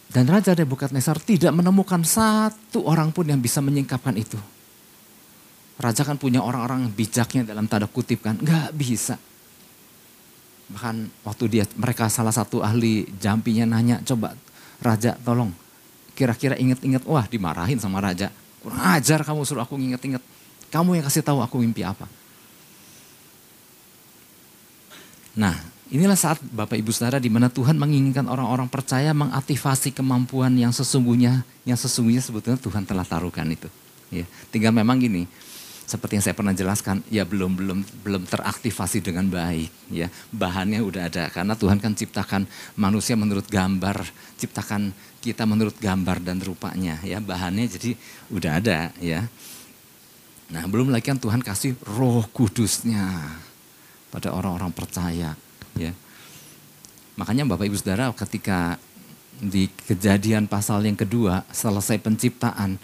dan 0.09 0.25
Raja 0.25 0.57
Nebukadnezar 0.57 1.21
tidak 1.21 1.53
menemukan 1.53 2.01
satu 2.01 2.89
orang 2.89 3.13
pun 3.13 3.29
yang 3.29 3.39
bisa 3.39 3.61
menyingkapkan 3.61 4.17
itu. 4.17 4.41
Raja 5.79 6.03
kan 6.03 6.19
punya 6.19 6.43
orang-orang 6.43 6.91
bijaknya 6.91 7.47
dalam 7.47 7.71
tanda 7.71 7.87
kutip 7.87 8.27
kan, 8.27 8.35
nggak 8.35 8.75
bisa. 8.75 9.15
Bahkan 10.69 11.25
waktu 11.25 11.45
dia 11.47 11.65
mereka 11.79 12.11
salah 12.11 12.35
satu 12.35 12.61
ahli 12.61 13.07
jampinya 13.23 13.65
nanya, 13.65 14.03
coba 14.03 14.35
Raja 14.83 15.15
tolong 15.23 15.55
kira-kira 16.19 16.59
inget-inget, 16.59 17.07
wah 17.07 17.23
dimarahin 17.31 17.79
sama 17.79 18.03
Raja. 18.03 18.35
Kurang 18.59 18.83
ajar 18.99 19.23
kamu 19.23 19.47
suruh 19.47 19.63
aku 19.63 19.79
inget-inget. 19.79 20.19
Kamu 20.69 20.99
yang 20.99 21.07
kasih 21.07 21.23
tahu 21.23 21.39
aku 21.39 21.63
mimpi 21.63 21.87
apa. 21.87 22.11
Nah 25.39 25.79
Inilah 25.89 26.21
saat 26.21 26.37
Bapak 26.45 26.77
Ibu 26.77 26.93
Saudara 26.93 27.17
di 27.17 27.33
mana 27.33 27.49
Tuhan 27.49 27.73
menginginkan 27.81 28.29
orang-orang 28.29 28.69
percaya 28.69 29.17
mengaktifasi 29.17 29.97
kemampuan 29.97 30.53
yang 30.53 30.69
sesungguhnya, 30.69 31.41
yang 31.65 31.81
sesungguhnya 31.81 32.21
sebetulnya 32.21 32.61
Tuhan 32.61 32.85
telah 32.85 33.09
taruhkan 33.09 33.49
itu. 33.49 33.73
Ya, 34.13 34.29
tinggal 34.53 34.77
memang 34.77 35.01
gini, 35.01 35.25
seperti 35.89 36.21
yang 36.21 36.25
saya 36.29 36.37
pernah 36.37 36.53
jelaskan, 36.53 37.01
ya 37.09 37.25
belum 37.25 37.57
belum 37.57 37.79
belum 38.05 38.23
teraktivasi 38.29 39.01
dengan 39.01 39.25
baik. 39.33 39.73
Ya, 39.89 40.13
bahannya 40.29 40.85
udah 40.85 41.09
ada 41.09 41.33
karena 41.33 41.57
Tuhan 41.57 41.81
kan 41.81 41.97
ciptakan 41.97 42.45
manusia 42.77 43.17
menurut 43.17 43.49
gambar, 43.49 44.05
ciptakan 44.37 44.93
kita 45.25 45.49
menurut 45.49 45.73
gambar 45.81 46.21
dan 46.21 46.45
rupanya. 46.45 47.01
Ya, 47.01 47.25
bahannya 47.25 47.65
jadi 47.73 47.97
udah 48.29 48.61
ada. 48.61 48.93
Ya, 49.01 49.25
nah 50.53 50.69
belum 50.69 50.93
lagi 50.93 51.09
kan 51.09 51.17
Tuhan 51.17 51.41
kasih 51.41 51.73
Roh 51.97 52.29
Kudusnya 52.29 53.09
pada 54.13 54.37
orang-orang 54.37 54.73
percaya 54.73 55.33
Ya. 55.79 55.95
Makanya 57.15 57.47
Bapak 57.47 57.71
Ibu 57.71 57.79
Saudara 57.79 58.11
ketika 58.11 58.83
di 59.39 59.71
kejadian 59.87 60.51
pasal 60.51 60.83
yang 60.83 60.99
kedua 60.99 61.47
selesai 61.55 62.03
penciptaan 62.03 62.75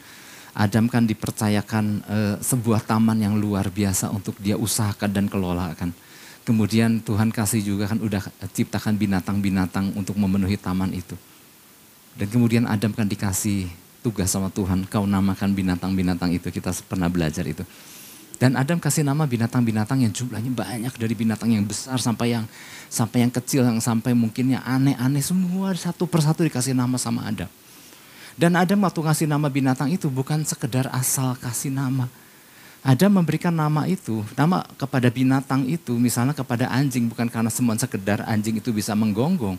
Adam 0.54 0.86
kan 0.86 1.02
dipercayakan 1.02 1.84
e, 2.06 2.18
sebuah 2.38 2.86
taman 2.86 3.18
yang 3.18 3.34
luar 3.34 3.66
biasa 3.74 4.14
untuk 4.14 4.38
dia 4.38 4.54
usahakan 4.54 5.10
dan 5.10 5.26
kelolakan. 5.26 5.90
Kemudian 6.46 7.02
Tuhan 7.02 7.34
kasih 7.34 7.58
juga 7.64 7.90
kan 7.90 7.98
udah 7.98 8.22
ciptakan 8.54 8.94
binatang-binatang 8.94 9.98
untuk 9.98 10.14
memenuhi 10.14 10.54
taman 10.54 10.94
itu. 10.94 11.18
Dan 12.14 12.30
kemudian 12.30 12.70
Adam 12.70 12.94
kan 12.94 13.10
dikasih 13.10 13.66
tugas 14.04 14.30
sama 14.30 14.46
Tuhan, 14.52 14.86
kau 14.86 15.02
namakan 15.08 15.56
binatang-binatang 15.56 16.30
itu, 16.30 16.46
kita 16.54 16.70
pernah 16.86 17.10
belajar 17.10 17.42
itu. 17.42 17.66
Dan 18.38 18.54
Adam 18.60 18.78
kasih 18.78 19.02
nama 19.02 19.24
binatang-binatang 19.24 20.06
yang 20.06 20.12
jumlahnya 20.12 20.52
banyak 20.52 20.94
dari 20.94 21.14
binatang 21.16 21.54
yang 21.54 21.64
besar 21.64 21.98
sampai 21.98 22.34
yang 22.36 22.44
sampai 22.90 23.26
yang 23.26 23.32
kecil 23.32 23.62
yang 23.64 23.78
sampai 23.78 24.12
mungkin 24.12 24.58
yang 24.58 24.62
aneh-aneh 24.62 25.22
semua 25.22 25.72
satu 25.74 26.04
persatu 26.04 26.44
dikasih 26.44 26.76
nama 26.76 26.98
sama 26.98 27.24
Adam. 27.24 27.48
Dan 28.34 28.58
Adam 28.58 28.82
waktu 28.82 29.00
kasih 29.00 29.26
nama 29.30 29.46
binatang 29.46 29.94
itu 29.94 30.10
bukan 30.10 30.42
sekedar 30.42 30.90
asal 30.90 31.38
kasih 31.38 31.70
nama. 31.70 32.10
Adam 32.84 33.16
memberikan 33.16 33.54
nama 33.54 33.88
itu, 33.88 34.20
nama 34.36 34.60
kepada 34.76 35.08
binatang 35.08 35.64
itu 35.64 35.96
misalnya 35.96 36.36
kepada 36.36 36.68
anjing 36.68 37.08
bukan 37.08 37.32
karena 37.32 37.48
semua 37.48 37.78
sekedar 37.80 38.20
anjing 38.28 38.60
itu 38.60 38.74
bisa 38.76 38.92
menggonggong 38.92 39.56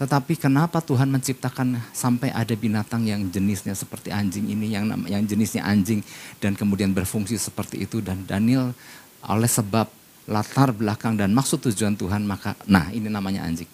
tetapi 0.00 0.32
kenapa 0.40 0.80
Tuhan 0.80 1.12
menciptakan 1.12 1.76
sampai 1.92 2.32
ada 2.32 2.56
binatang 2.56 3.04
yang 3.04 3.20
jenisnya 3.28 3.76
seperti 3.76 4.08
anjing 4.08 4.48
ini, 4.48 4.72
yang 4.72 4.88
yang 5.04 5.20
jenisnya 5.28 5.60
anjing 5.60 6.00
dan 6.40 6.56
kemudian 6.56 6.88
berfungsi 6.96 7.36
seperti 7.36 7.84
itu 7.84 8.00
dan 8.00 8.24
Daniel 8.24 8.72
oleh 9.28 9.50
sebab 9.52 9.92
latar 10.24 10.72
belakang 10.72 11.20
dan 11.20 11.36
maksud 11.36 11.60
tujuan 11.68 12.00
Tuhan 12.00 12.24
maka 12.24 12.56
nah 12.64 12.88
ini 12.88 13.12
namanya 13.12 13.44
anjing. 13.44 13.68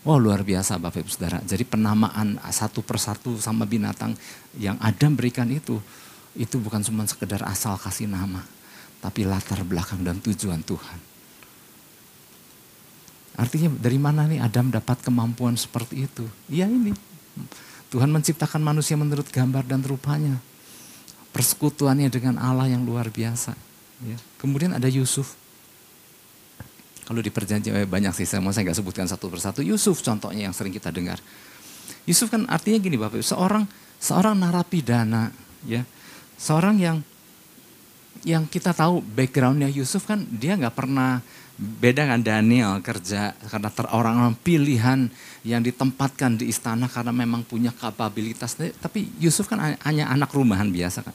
Wah 0.00 0.16
wow, 0.16 0.32
luar 0.32 0.40
biasa 0.40 0.80
Bapak 0.80 1.04
Ibu 1.04 1.10
Saudara. 1.12 1.44
Jadi 1.44 1.60
penamaan 1.68 2.40
satu 2.48 2.80
persatu 2.80 3.36
sama 3.36 3.68
binatang 3.68 4.16
yang 4.56 4.80
Adam 4.80 5.12
berikan 5.12 5.44
itu 5.52 5.76
itu 6.32 6.56
bukan 6.56 6.80
cuma 6.80 7.04
sekedar 7.04 7.42
asal 7.44 7.76
kasih 7.76 8.08
nama, 8.08 8.40
tapi 9.04 9.28
latar 9.28 9.60
belakang 9.66 10.00
dan 10.00 10.16
tujuan 10.22 10.62
Tuhan. 10.62 10.98
Artinya 13.40 13.72
dari 13.76 13.98
mana 14.00 14.28
nih 14.28 14.40
Adam 14.40 14.68
dapat 14.68 15.00
kemampuan 15.00 15.56
seperti 15.56 16.04
itu? 16.04 16.24
Ya 16.48 16.68
ini. 16.68 16.92
Tuhan 17.90 18.12
menciptakan 18.12 18.62
manusia 18.62 18.94
menurut 18.94 19.26
gambar 19.28 19.66
dan 19.66 19.82
rupanya. 19.82 20.38
Persekutuannya 21.32 22.12
dengan 22.12 22.36
Allah 22.36 22.68
yang 22.68 22.84
luar 22.84 23.08
biasa. 23.08 23.56
Ya. 24.04 24.16
Kemudian 24.36 24.76
ada 24.76 24.86
Yusuf. 24.86 25.39
Kalau 27.04 27.20
di 27.20 27.30
perjanjian 27.32 27.74
eh, 27.74 27.88
banyak 27.88 28.14
sih, 28.14 28.26
saya 28.26 28.40
mau 28.40 28.54
saya 28.54 28.70
nggak 28.70 28.78
sebutkan 28.78 29.06
satu 29.06 29.26
persatu. 29.30 29.60
Yusuf 29.60 30.00
contohnya 30.00 30.50
yang 30.50 30.54
sering 30.54 30.74
kita 30.74 30.90
dengar. 30.94 31.18
Yusuf 32.06 32.30
kan 32.30 32.46
artinya 32.46 32.78
gini 32.80 32.96
Bapak, 32.96 33.20
seorang 33.22 33.66
seorang 34.00 34.38
narapidana, 34.38 35.34
ya, 35.66 35.82
seorang 36.38 36.76
yang 36.80 36.98
yang 38.20 38.44
kita 38.44 38.76
tahu 38.76 39.00
backgroundnya 39.00 39.72
Yusuf 39.72 40.04
kan 40.04 40.28
dia 40.28 40.52
nggak 40.52 40.76
pernah 40.76 41.24
Beda 41.60 42.08
kan 42.08 42.24
Daniel 42.24 42.80
kerja 42.80 43.36
karena 43.36 43.68
ter 43.68 43.84
orang-orang 43.92 44.32
pilihan 44.32 45.12
yang 45.44 45.60
ditempatkan 45.60 46.40
di 46.40 46.48
istana 46.48 46.88
karena 46.88 47.12
memang 47.12 47.44
punya 47.44 47.68
kapabilitas. 47.68 48.56
Tapi 48.56 49.12
Yusuf 49.20 49.44
kan 49.44 49.76
hanya 49.84 50.08
anak 50.08 50.32
rumahan 50.32 50.72
biasa 50.72 51.04
kan. 51.04 51.12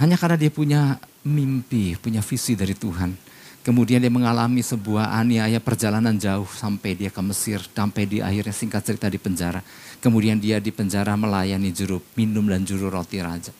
Hanya 0.00 0.16
karena 0.16 0.40
dia 0.40 0.48
punya 0.48 0.96
mimpi, 1.28 1.92
punya 2.00 2.24
visi 2.24 2.56
dari 2.56 2.72
Tuhan. 2.72 3.12
Kemudian 3.60 4.00
dia 4.00 4.08
mengalami 4.08 4.64
sebuah 4.64 5.20
aniaya 5.20 5.60
perjalanan 5.60 6.16
jauh 6.16 6.48
sampai 6.48 6.96
dia 6.96 7.12
ke 7.12 7.20
Mesir, 7.20 7.60
sampai 7.60 8.08
di 8.08 8.24
akhirnya 8.24 8.56
singkat 8.56 8.80
cerita 8.80 9.12
di 9.12 9.20
penjara. 9.20 9.60
Kemudian 10.00 10.40
dia 10.40 10.56
di 10.64 10.72
penjara 10.72 11.12
melayani 11.12 11.68
juru 11.68 12.00
minum 12.16 12.48
dan 12.48 12.64
juru 12.64 12.88
roti 12.88 13.20
raja. 13.20 13.52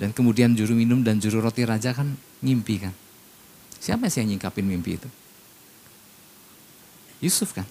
Dan 0.00 0.16
kemudian 0.16 0.56
juru 0.56 0.72
minum 0.72 1.04
dan 1.04 1.20
juru 1.20 1.44
roti 1.44 1.60
raja 1.68 1.92
kan 1.92 2.08
ngimpi 2.40 2.88
kan. 2.88 2.94
Siapa 3.76 4.08
sih 4.08 4.24
yang 4.24 4.32
nyingkapin 4.32 4.64
mimpi 4.64 4.96
itu? 4.96 5.08
Yusuf 7.20 7.52
kan. 7.52 7.68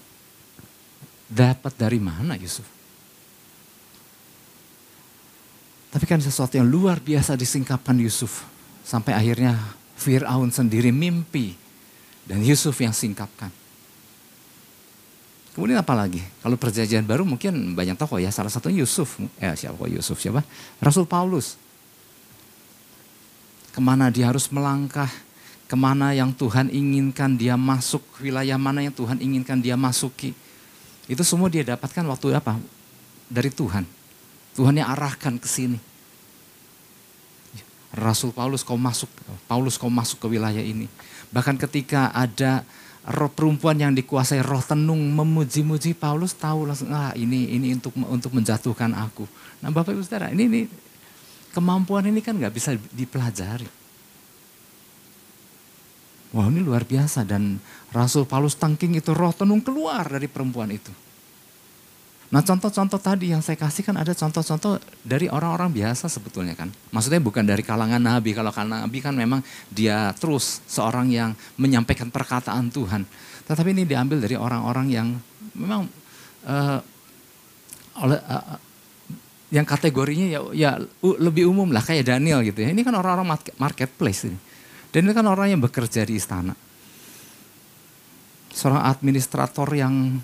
Dapat 1.26 1.74
dari 1.74 1.98
mana 1.98 2.38
Yusuf? 2.38 2.64
Tapi 5.90 6.04
kan 6.06 6.22
sesuatu 6.22 6.54
yang 6.54 6.70
luar 6.70 7.02
biasa 7.02 7.34
disingkapkan 7.34 7.98
Yusuf. 7.98 8.46
Sampai 8.86 9.12
akhirnya 9.12 9.58
Fir'aun 10.02 10.50
sendiri 10.50 10.90
mimpi. 10.90 11.54
Dan 12.26 12.42
Yusuf 12.42 12.78
yang 12.82 12.94
singkapkan. 12.94 13.50
Kemudian 15.54 15.78
apa 15.78 15.94
lagi? 15.94 16.22
Kalau 16.40 16.56
perjanjian 16.58 17.06
baru 17.06 17.22
mungkin 17.22 17.78
banyak 17.78 17.94
tokoh 17.94 18.18
ya. 18.18 18.34
Salah 18.34 18.50
satunya 18.50 18.82
Yusuf. 18.82 19.22
Eh 19.38 19.54
siapa 19.54 19.86
Yusuf 19.86 20.18
siapa? 20.18 20.42
Rasul 20.82 21.06
Paulus. 21.06 21.54
Ke 23.70 23.80
mana 23.80 24.10
dia 24.10 24.28
harus 24.28 24.50
melangkah 24.50 25.08
ke 25.72 25.76
mana 25.80 26.12
yang 26.12 26.36
Tuhan 26.36 26.68
inginkan 26.68 27.32
dia 27.32 27.56
masuk, 27.56 28.04
wilayah 28.20 28.60
mana 28.60 28.84
yang 28.84 28.92
Tuhan 28.92 29.16
inginkan 29.24 29.56
dia 29.56 29.72
masuki. 29.72 30.36
Itu 31.08 31.24
semua 31.24 31.48
dia 31.48 31.64
dapatkan 31.64 32.04
waktu 32.12 32.36
apa? 32.36 32.60
Dari 33.32 33.48
Tuhan. 33.48 33.88
Tuhan 34.52 34.76
yang 34.76 34.92
arahkan 34.92 35.40
ke 35.40 35.48
sini. 35.48 35.80
Rasul 37.92 38.32
Paulus 38.32 38.64
kau 38.64 38.80
masuk, 38.80 39.08
Paulus 39.44 39.76
kau 39.76 39.92
masuk 39.92 40.24
ke 40.24 40.26
wilayah 40.32 40.64
ini. 40.64 40.88
Bahkan 41.28 41.60
ketika 41.60 42.08
ada 42.12 42.64
roh 43.02 43.28
perempuan 43.28 43.76
yang 43.76 43.92
dikuasai 43.92 44.40
roh 44.40 44.62
tenung 44.62 45.00
memuji-muji 45.12 45.92
Paulus 45.98 46.32
tahu 46.38 46.70
langsung 46.70 46.88
ah 46.94 47.10
ini 47.18 47.52
ini 47.52 47.74
untuk 47.76 47.92
untuk 48.08 48.30
menjatuhkan 48.32 48.94
aku. 48.94 49.28
Nah 49.60 49.68
Bapak 49.74 49.92
Ibu 49.92 50.02
Saudara 50.06 50.32
ini, 50.32 50.48
ini 50.48 50.60
kemampuan 51.52 52.08
ini 52.08 52.24
kan 52.24 52.38
nggak 52.38 52.54
bisa 52.54 52.72
dipelajari. 52.94 53.68
Wah 56.32 56.48
ini 56.48 56.64
luar 56.64 56.88
biasa 56.88 57.28
dan 57.28 57.60
Rasul 57.92 58.24
Paulus 58.24 58.56
tangking 58.56 58.96
itu 58.96 59.12
roh 59.12 59.36
tenung 59.36 59.60
keluar 59.60 60.08
dari 60.08 60.32
perempuan 60.32 60.72
itu. 60.72 61.11
Nah 62.32 62.40
contoh-contoh 62.40 62.96
tadi 62.96 63.28
yang 63.28 63.44
saya 63.44 63.60
kasih 63.60 63.84
kan 63.84 63.92
ada 64.00 64.16
contoh-contoh 64.16 64.80
dari 65.04 65.28
orang-orang 65.28 65.68
biasa 65.68 66.08
sebetulnya 66.08 66.56
kan. 66.56 66.72
Maksudnya 66.88 67.20
bukan 67.20 67.44
dari 67.44 67.60
kalangan 67.60 68.00
nabi, 68.00 68.32
kalau 68.32 68.48
kalangan 68.48 68.88
nabi 68.88 69.04
kan 69.04 69.12
memang 69.12 69.44
dia 69.68 70.16
terus 70.16 70.64
seorang 70.64 71.12
yang 71.12 71.36
menyampaikan 71.60 72.08
perkataan 72.08 72.72
Tuhan. 72.72 73.04
Tetapi 73.44 73.76
ini 73.76 73.84
diambil 73.84 74.24
dari 74.24 74.32
orang-orang 74.32 74.86
yang 74.88 75.08
memang 75.52 75.84
uh, 76.48 76.80
oleh 78.00 78.16
uh, 78.16 78.56
yang 79.52 79.68
kategorinya 79.68 80.26
ya, 80.32 80.40
ya 80.56 80.70
lebih 81.04 81.44
umum 81.44 81.68
lah 81.68 81.84
kayak 81.84 82.08
Daniel 82.08 82.40
gitu 82.40 82.64
ya. 82.64 82.72
Ini 82.72 82.80
kan 82.80 82.96
orang-orang 82.96 83.28
marketplace 83.60 84.24
ini. 84.24 84.40
Dan 84.88 85.04
itu 85.04 85.12
kan 85.12 85.28
orang 85.28 85.52
yang 85.52 85.60
bekerja 85.60 86.08
di 86.08 86.16
istana. 86.16 86.56
seorang 88.52 88.84
administrator 88.84 89.64
yang 89.72 90.20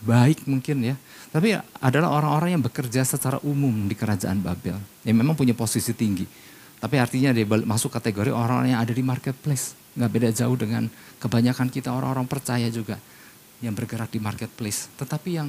baik 0.00 0.48
mungkin 0.48 0.92
ya. 0.92 0.94
Tapi 1.30 1.54
adalah 1.78 2.10
orang-orang 2.10 2.58
yang 2.58 2.64
bekerja 2.64 3.06
secara 3.06 3.38
umum 3.46 3.86
di 3.86 3.94
kerajaan 3.94 4.42
Babel. 4.42 4.76
Yang 5.06 5.16
memang 5.16 5.38
punya 5.38 5.54
posisi 5.54 5.94
tinggi. 5.94 6.26
Tapi 6.80 6.96
artinya 6.96 7.30
dia 7.30 7.44
masuk 7.44 7.92
kategori 7.92 8.32
orang-orang 8.32 8.74
yang 8.74 8.80
ada 8.82 8.90
di 8.90 9.04
marketplace. 9.04 9.76
Nggak 9.94 10.10
beda 10.10 10.28
jauh 10.34 10.56
dengan 10.56 10.88
kebanyakan 11.22 11.68
kita 11.68 11.92
orang-orang 11.92 12.26
percaya 12.26 12.66
juga. 12.72 12.98
Yang 13.60 13.74
bergerak 13.84 14.10
di 14.10 14.18
marketplace. 14.18 14.88
Tetapi 14.96 15.30
yang 15.36 15.48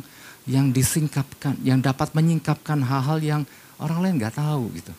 yang 0.50 0.74
disingkapkan, 0.74 1.58
yang 1.62 1.80
dapat 1.82 2.14
menyingkapkan 2.18 2.82
hal-hal 2.82 3.20
yang 3.22 3.42
orang 3.78 4.02
lain 4.02 4.14
nggak 4.22 4.38
tahu 4.38 4.74
gitu. 4.74 4.94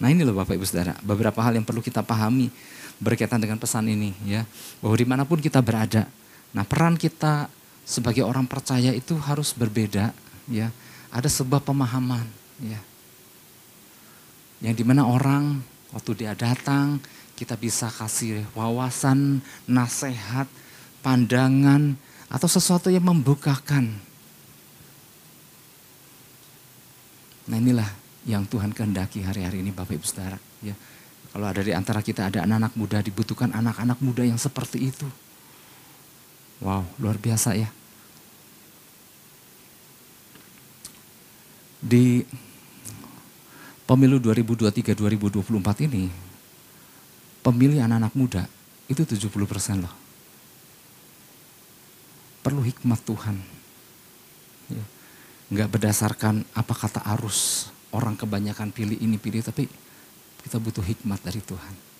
Nah 0.00 0.08
ini 0.10 0.26
loh 0.26 0.34
Bapak 0.34 0.56
Ibu 0.56 0.66
Saudara, 0.66 0.96
beberapa 1.04 1.38
hal 1.44 1.54
yang 1.54 1.62
perlu 1.62 1.84
kita 1.84 2.02
pahami 2.02 2.50
berkaitan 2.98 3.38
dengan 3.38 3.60
pesan 3.60 3.86
ini 3.86 4.16
ya. 4.24 4.42
Bahwa 4.80 4.96
di 4.96 5.06
mana 5.06 5.22
pun 5.28 5.38
kita 5.38 5.60
berada, 5.60 6.08
nah 6.50 6.64
peran 6.64 6.96
kita 6.98 7.46
sebagai 7.84 8.24
orang 8.24 8.48
percaya 8.48 8.90
itu 8.90 9.14
harus 9.20 9.52
berbeda 9.52 10.16
ya. 10.48 10.72
Ada 11.14 11.30
sebuah 11.30 11.62
pemahaman 11.62 12.26
ya. 12.64 12.80
Yang 14.64 14.82
di 14.82 14.84
mana 14.84 15.06
orang 15.06 15.60
waktu 15.92 16.24
dia 16.24 16.32
datang 16.34 16.98
kita 17.38 17.54
bisa 17.54 17.92
kasih 17.92 18.48
wawasan, 18.56 19.44
nasihat, 19.68 20.48
pandangan 21.04 21.94
atau 22.32 22.48
sesuatu 22.48 22.88
yang 22.88 23.04
membukakan. 23.04 23.94
Nah 27.44 27.56
inilah 27.60 27.90
yang 28.24 28.48
Tuhan 28.48 28.72
kehendaki 28.72 29.20
hari-hari 29.20 29.60
ini 29.60 29.70
Bapak 29.70 30.00
Ibu 30.00 30.06
Saudara. 30.08 30.40
Ya. 30.64 30.72
Kalau 31.34 31.50
ada 31.50 31.60
di 31.60 31.74
antara 31.74 32.00
kita 32.00 32.30
ada 32.30 32.46
anak-anak 32.46 32.72
muda, 32.78 32.98
dibutuhkan 33.04 33.52
anak-anak 33.52 33.98
muda 34.00 34.24
yang 34.24 34.40
seperti 34.40 34.88
itu. 34.88 35.04
Wow, 36.62 36.86
luar 37.02 37.18
biasa 37.18 37.58
ya. 37.58 37.70
Di 41.84 42.24
pemilu 43.84 44.16
2023-2024 44.22 45.84
ini, 45.84 46.08
pemilih 47.44 47.84
anak-anak 47.84 48.14
muda 48.16 48.42
itu 48.88 49.04
70 49.04 49.28
persen 49.44 49.84
loh. 49.84 49.94
Perlu 52.44 52.60
hikmat 52.64 53.00
Tuhan. 53.04 53.36
Ya. 54.72 54.84
Nggak 55.52 55.68
berdasarkan 55.76 56.44
apa 56.56 56.72
kata 56.72 57.04
arus, 57.16 57.68
orang 57.92 58.16
kebanyakan 58.16 58.72
pilih 58.72 58.96
ini 58.96 59.20
pilih, 59.20 59.44
tapi 59.44 59.68
kita 60.44 60.56
butuh 60.60 60.84
hikmat 60.84 61.20
dari 61.20 61.40
Tuhan. 61.44 61.93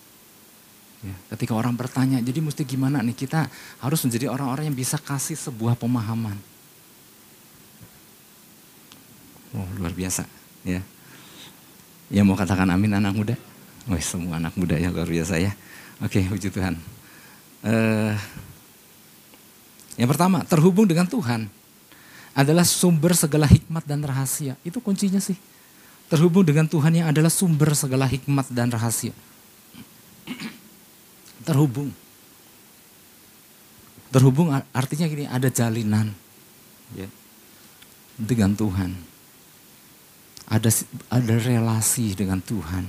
Ya, 1.05 1.13
ketika 1.37 1.53
orang 1.53 1.77
bertanya, 1.77 2.17
jadi 2.17 2.41
mesti 2.41 2.65
gimana 2.65 2.97
nih? 3.05 3.13
Kita 3.13 3.45
harus 3.77 3.99
menjadi 4.01 4.25
orang-orang 4.33 4.73
yang 4.73 4.77
bisa 4.77 4.97
kasih 4.97 5.37
sebuah 5.37 5.77
pemahaman. 5.77 6.33
Oh, 9.53 9.69
luar 9.77 9.93
biasa, 9.93 10.25
ya. 10.65 10.81
Yang 12.09 12.25
mau 12.25 12.33
katakan 12.33 12.65
amin 12.73 12.97
anak 12.97 13.13
muda? 13.13 13.35
Oh, 13.85 13.93
semua 14.01 14.41
anak 14.41 14.57
muda 14.57 14.81
ya 14.81 14.89
luar 14.89 15.05
biasa 15.05 15.37
ya. 15.37 15.53
Oke, 16.01 16.25
puji 16.25 16.49
Tuhan. 16.49 16.73
Uh, 17.61 18.17
yang 20.01 20.09
pertama, 20.09 20.41
terhubung 20.41 20.89
dengan 20.89 21.05
Tuhan 21.05 21.45
adalah 22.33 22.65
sumber 22.65 23.13
segala 23.13 23.45
hikmat 23.45 23.85
dan 23.85 24.01
rahasia. 24.01 24.57
Itu 24.65 24.81
kuncinya 24.81 25.21
sih. 25.21 25.37
Terhubung 26.09 26.41
dengan 26.41 26.65
Tuhan 26.65 26.97
yang 26.97 27.07
adalah 27.13 27.29
sumber 27.29 27.77
segala 27.77 28.09
hikmat 28.09 28.49
dan 28.49 28.73
rahasia 28.73 29.13
terhubung. 31.45 31.93
Terhubung 34.09 34.49
artinya 34.73 35.05
gini, 35.05 35.29
ada 35.29 35.47
jalinan 35.47 36.09
ya, 36.97 37.05
dengan 38.17 38.57
Tuhan. 38.57 38.91
Ada 40.45 40.69
ada 41.09 41.35
relasi 41.41 42.17
dengan 42.17 42.41
Tuhan. 42.41 42.85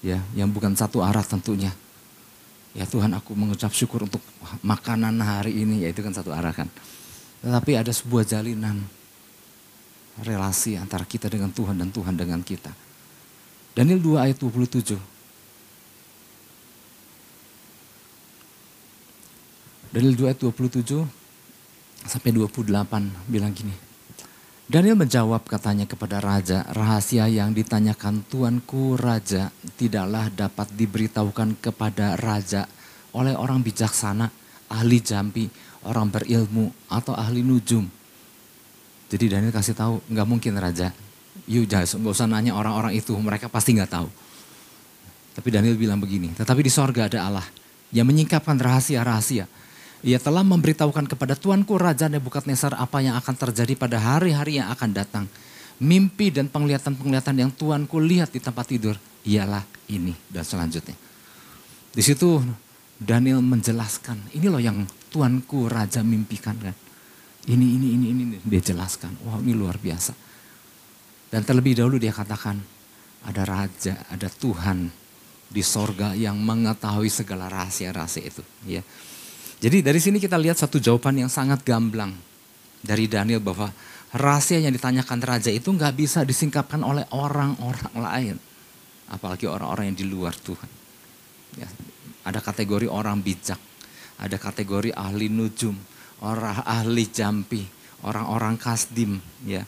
Ya, 0.00 0.22
yang 0.34 0.48
bukan 0.50 0.74
satu 0.74 1.04
arah 1.04 1.22
tentunya. 1.22 1.70
Ya 2.70 2.86
Tuhan 2.86 3.10
aku 3.14 3.34
mengucap 3.34 3.74
syukur 3.74 4.06
untuk 4.06 4.22
makanan 4.62 5.18
hari 5.18 5.60
ini, 5.60 5.82
ya 5.84 5.90
itu 5.90 6.00
kan 6.00 6.14
satu 6.14 6.30
arah 6.30 6.54
kan. 6.54 6.70
Tetapi 7.42 7.74
ada 7.74 7.90
sebuah 7.90 8.22
jalinan 8.22 8.80
relasi 10.22 10.78
antara 10.78 11.02
kita 11.04 11.26
dengan 11.26 11.50
Tuhan 11.50 11.74
dan 11.76 11.90
Tuhan 11.90 12.14
dengan 12.14 12.40
kita. 12.40 12.70
Daniel 13.74 13.98
2 13.98 14.24
ayat 14.30 14.36
27. 14.38 15.19
Daniel 19.90 20.14
2 20.14 20.30
ayat 20.30 20.38
27 20.38 21.02
sampai 22.06 22.30
28 22.30 22.70
bilang 23.26 23.50
gini. 23.50 23.74
Daniel 24.70 24.94
menjawab 24.94 25.42
katanya 25.50 25.82
kepada 25.82 26.22
raja, 26.22 26.62
rahasia 26.70 27.26
yang 27.26 27.50
ditanyakan 27.50 28.22
tuanku 28.30 28.94
raja 28.94 29.50
tidaklah 29.74 30.30
dapat 30.30 30.70
diberitahukan 30.78 31.58
kepada 31.58 32.14
raja 32.14 32.70
oleh 33.10 33.34
orang 33.34 33.66
bijaksana, 33.66 34.30
ahli 34.70 35.02
jampi, 35.02 35.50
orang 35.82 36.06
berilmu 36.06 36.70
atau 36.86 37.18
ahli 37.18 37.42
nujum. 37.42 37.82
Jadi 39.10 39.26
Daniel 39.26 39.50
kasih 39.50 39.74
tahu, 39.74 39.98
nggak 40.06 40.26
mungkin 40.30 40.54
raja. 40.54 40.94
Yuk 41.50 41.66
jangan 41.66 41.98
nggak 41.98 42.14
usah 42.14 42.30
nanya 42.30 42.54
orang-orang 42.54 42.94
itu, 42.94 43.10
mereka 43.18 43.50
pasti 43.50 43.74
nggak 43.74 43.90
tahu. 43.90 44.06
Tapi 45.34 45.48
Daniel 45.50 45.74
bilang 45.74 45.98
begini, 45.98 46.30
tetapi 46.38 46.62
di 46.62 46.70
sorga 46.70 47.10
ada 47.10 47.26
Allah 47.26 47.46
yang 47.90 48.06
menyingkapkan 48.06 48.54
rahasia-rahasia 48.54 49.50
ia 50.00 50.16
telah 50.16 50.40
memberitahukan 50.40 51.04
kepada 51.04 51.36
tuanku 51.36 51.76
Raja 51.76 52.08
Nebukadnezar 52.08 52.72
apa 52.76 53.04
yang 53.04 53.16
akan 53.20 53.34
terjadi 53.36 53.76
pada 53.76 54.00
hari-hari 54.00 54.60
yang 54.60 54.72
akan 54.72 54.90
datang. 54.96 55.24
Mimpi 55.80 56.28
dan 56.28 56.52
penglihatan-penglihatan 56.52 57.36
yang 57.40 57.50
tuanku 57.52 57.96
lihat 58.00 58.32
di 58.32 58.40
tempat 58.40 58.68
tidur 58.68 58.96
ialah 59.24 59.64
ini 59.88 60.12
dan 60.28 60.44
selanjutnya. 60.44 60.96
Di 61.90 62.02
situ 62.04 62.40
Daniel 63.00 63.40
menjelaskan, 63.40 64.36
ini 64.36 64.46
loh 64.52 64.60
yang 64.60 64.84
tuanku 65.08 65.72
Raja 65.72 66.04
mimpikan 66.04 66.56
kan. 66.60 66.76
Ini, 67.48 67.66
ini, 67.80 67.96
ini, 67.96 68.06
ini, 68.12 68.24
dia 68.44 68.60
jelaskan. 68.60 69.16
Wah 69.24 69.40
ini 69.40 69.56
luar 69.56 69.80
biasa. 69.80 70.12
Dan 71.32 71.40
terlebih 71.48 71.80
dahulu 71.80 71.96
dia 71.96 72.12
katakan, 72.12 72.60
ada 73.24 73.42
Raja, 73.48 74.04
ada 74.12 74.28
Tuhan 74.28 74.92
di 75.50 75.62
sorga 75.64 76.12
yang 76.12 76.36
mengetahui 76.36 77.08
segala 77.08 77.48
rahasia-rahasia 77.48 78.22
itu. 78.22 78.42
Ya. 78.68 78.84
Jadi 79.60 79.84
dari 79.84 80.00
sini 80.00 80.16
kita 80.16 80.40
lihat 80.40 80.56
satu 80.56 80.80
jawaban 80.80 81.20
yang 81.20 81.28
sangat 81.28 81.60
gamblang 81.60 82.16
dari 82.80 83.04
Daniel 83.04 83.44
bahwa 83.44 83.68
rahasia 84.16 84.56
yang 84.56 84.72
ditanyakan 84.72 85.20
raja 85.20 85.52
itu 85.52 85.68
nggak 85.68 85.94
bisa 86.00 86.24
disingkapkan 86.24 86.80
oleh 86.80 87.04
orang-orang 87.12 87.94
lain. 87.94 88.36
Apalagi 89.12 89.44
orang-orang 89.44 89.92
yang 89.92 89.98
di 90.00 90.06
luar 90.08 90.32
Tuhan. 90.32 90.70
Ya, 91.60 91.68
ada 92.24 92.40
kategori 92.40 92.88
orang 92.88 93.20
bijak, 93.20 93.60
ada 94.16 94.36
kategori 94.40 94.96
ahli 94.96 95.28
nujum, 95.28 95.76
orang 96.24 96.62
ahli 96.64 97.04
jampi, 97.10 97.66
orang-orang 98.06 98.56
kasdim, 98.56 99.18
ya. 99.44 99.66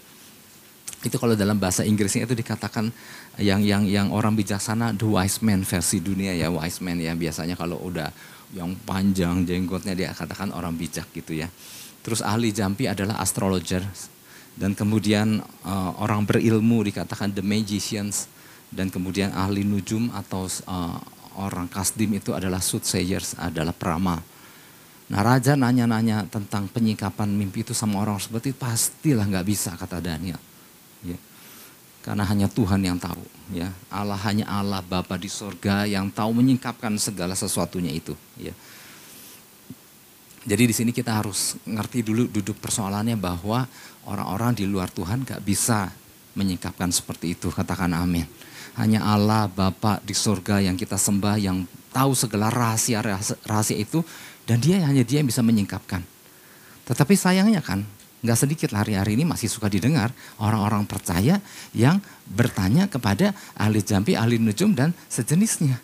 Itu 1.03 1.19
kalau 1.19 1.35
dalam 1.35 1.59
bahasa 1.59 1.83
Inggrisnya 1.83 2.31
itu 2.31 2.39
dikatakan 2.39 2.87
yang 3.43 3.67
yang 3.67 3.83
yang 3.91 4.15
orang 4.15 4.39
bijaksana 4.39 4.95
the 4.95 5.03
wise 5.03 5.43
man 5.43 5.67
versi 5.67 5.99
dunia 5.99 6.31
ya 6.31 6.47
wise 6.47 6.79
man 6.79 7.03
ya 7.03 7.11
biasanya 7.19 7.59
kalau 7.59 7.83
udah 7.83 8.07
yang 8.53 8.77
panjang 8.85 9.49
jenggotnya 9.49 9.97
dia 9.97 10.13
katakan 10.13 10.53
orang 10.53 10.77
bijak 10.77 11.09
gitu 11.17 11.33
ya. 11.37 11.49
Terus 12.05 12.21
ahli 12.21 12.53
jampi 12.53 12.87
adalah 12.87 13.19
astrologer 13.19 13.81
dan 14.53 14.77
kemudian 14.77 15.41
uh, 15.65 15.91
orang 15.97 16.29
berilmu 16.29 16.85
dikatakan 16.85 17.33
the 17.33 17.41
magicians 17.41 18.29
dan 18.69 18.93
kemudian 18.93 19.33
ahli 19.33 19.65
nujum 19.65 20.13
atau 20.13 20.45
uh, 20.69 21.01
orang 21.41 21.69
kasdim 21.69 22.13
itu 22.13 22.37
adalah 22.37 22.61
soothsayers 22.61 23.37
adalah 23.41 23.73
prama. 23.73 24.21
Nah 25.13 25.21
raja 25.21 25.57
nanya-nanya 25.57 26.29
tentang 26.29 26.69
penyikapan 26.69 27.33
mimpi 27.33 27.65
itu 27.65 27.77
sama 27.77 28.01
orang 28.01 28.21
seperti 28.21 28.53
pastilah 28.53 29.25
nggak 29.29 29.47
bisa 29.49 29.73
kata 29.77 30.01
Daniel. 30.01 30.41
Ya. 31.05 31.17
Karena 32.03 32.27
hanya 32.27 32.51
Tuhan 32.51 32.83
yang 32.83 32.99
tahu. 32.99 33.23
ya 33.55 33.71
Allah 33.87 34.19
hanya 34.27 34.51
Allah 34.51 34.83
Bapa 34.83 35.15
di 35.15 35.31
sorga 35.31 35.87
yang 35.87 36.11
tahu 36.11 36.35
menyingkapkan 36.35 36.91
segala 36.99 37.39
sesuatunya 37.39 37.95
itu. 37.95 38.19
Ya. 38.35 38.51
Jadi 40.43 40.67
di 40.67 40.75
sini 40.75 40.91
kita 40.91 41.15
harus 41.15 41.55
ngerti 41.63 42.03
dulu 42.03 42.27
duduk 42.27 42.59
persoalannya 42.59 43.15
bahwa 43.15 43.71
orang-orang 44.11 44.59
di 44.59 44.67
luar 44.67 44.91
Tuhan 44.91 45.23
gak 45.23 45.47
bisa 45.47 45.95
menyingkapkan 46.35 46.91
seperti 46.91 47.39
itu. 47.39 47.55
Katakan 47.55 47.95
amin. 47.95 48.27
Hanya 48.75 49.07
Allah 49.07 49.47
Bapa 49.47 50.03
di 50.03 50.17
sorga 50.17 50.59
yang 50.59 50.75
kita 50.75 50.99
sembah 50.99 51.39
yang 51.39 51.63
tahu 51.95 52.19
segala 52.19 52.51
rahasia 52.51 52.99
rahasia 53.47 53.79
itu 53.79 54.03
dan 54.43 54.59
dia 54.59 54.83
hanya 54.83 55.07
dia 55.07 55.23
yang 55.23 55.31
bisa 55.31 55.45
menyingkapkan. 55.45 56.03
Tetapi 56.83 57.15
sayangnya 57.15 57.63
kan 57.63 57.87
nggak 58.23 58.39
sedikit 58.39 58.71
hari-hari 58.79 59.19
ini 59.19 59.27
masih 59.27 59.51
suka 59.51 59.67
didengar 59.67 60.15
orang-orang 60.39 60.87
percaya 60.87 61.43
yang 61.75 61.99
bertanya 62.31 62.87
kepada 62.87 63.35
ahli 63.59 63.83
jampi, 63.83 64.15
ahli 64.15 64.39
nujum 64.39 64.79
dan 64.79 64.95
sejenisnya. 65.11 65.83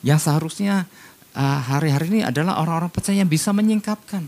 Yang 0.00 0.28
seharusnya 0.28 0.88
uh, 1.36 1.60
hari-hari 1.60 2.08
ini 2.08 2.20
adalah 2.24 2.56
orang-orang 2.64 2.88
percaya 2.88 3.20
yang 3.20 3.28
bisa 3.28 3.52
menyingkapkan. 3.52 4.24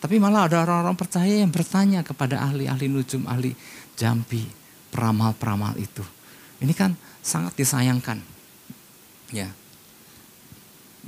Tapi 0.00 0.16
malah 0.20 0.48
ada 0.48 0.64
orang-orang 0.64 0.96
percaya 0.96 1.40
yang 1.40 1.52
bertanya 1.52 2.00
kepada 2.04 2.40
ahli-ahli 2.40 2.88
nujum, 2.88 3.24
ahli 3.24 3.56
jampi, 3.96 4.44
peramal-peramal 4.92 5.76
itu. 5.80 6.04
Ini 6.60 6.72
kan 6.76 6.92
sangat 7.24 7.56
disayangkan. 7.56 8.20
Ya. 9.32 9.48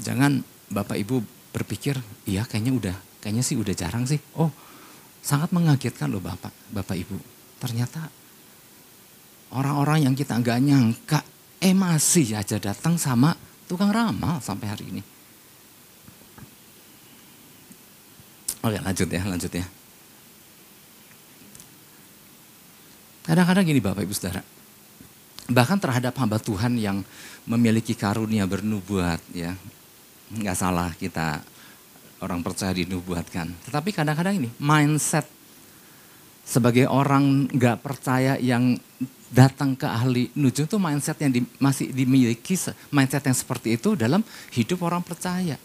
Jangan 0.00 0.40
Bapak 0.72 0.96
Ibu 0.96 1.20
berpikir, 1.52 2.00
iya 2.24 2.48
kayaknya 2.48 2.72
udah, 2.72 2.96
kayaknya 3.20 3.44
sih 3.44 3.60
udah 3.60 3.76
jarang 3.76 4.08
sih. 4.08 4.16
Oh, 4.36 4.48
sangat 5.22 5.54
mengagetkan 5.54 6.10
loh 6.10 6.18
Bapak, 6.18 6.50
Bapak 6.74 6.98
Ibu. 6.98 7.16
Ternyata 7.62 8.10
orang-orang 9.54 10.10
yang 10.10 10.14
kita 10.18 10.34
nggak 10.42 10.58
nyangka, 10.58 11.20
eh 11.62 11.72
masih 11.72 12.34
aja 12.34 12.58
datang 12.58 12.98
sama 12.98 13.32
tukang 13.70 13.94
ramal 13.94 14.42
sampai 14.42 14.66
hari 14.66 14.84
ini. 14.90 15.02
Oke 18.62 18.78
lanjut 18.78 19.08
ya, 19.10 19.22
lanjut 19.22 19.52
ya. 19.54 19.66
Kadang-kadang 23.22 23.64
gini 23.66 23.78
Bapak 23.78 24.02
Ibu 24.02 24.14
Saudara. 24.14 24.42
Bahkan 25.46 25.78
terhadap 25.78 26.14
hamba 26.18 26.38
Tuhan 26.42 26.78
yang 26.78 27.06
memiliki 27.46 27.94
karunia 27.94 28.46
bernubuat 28.46 29.22
ya. 29.34 29.54
Nggak 30.34 30.56
salah 30.58 30.90
kita 30.98 31.42
orang 32.22 32.40
percaya 32.40 32.70
dinubuatkan. 32.72 33.50
Tetapi 33.68 33.90
kadang-kadang 33.90 34.38
ini 34.38 34.48
mindset 34.62 35.26
sebagai 36.46 36.86
orang 36.86 37.50
nggak 37.50 37.82
percaya 37.82 38.38
yang 38.38 38.78
datang 39.32 39.72
ke 39.72 39.88
ahli 39.88 40.28
nujum 40.36 40.68
itu 40.68 40.76
mindset 40.76 41.16
yang 41.24 41.32
di, 41.32 41.40
masih 41.56 41.88
dimiliki 41.90 42.54
mindset 42.92 43.24
yang 43.24 43.36
seperti 43.36 43.80
itu 43.80 43.98
dalam 43.98 44.22
hidup 44.54 44.78
orang 44.86 45.02
percaya. 45.02 45.56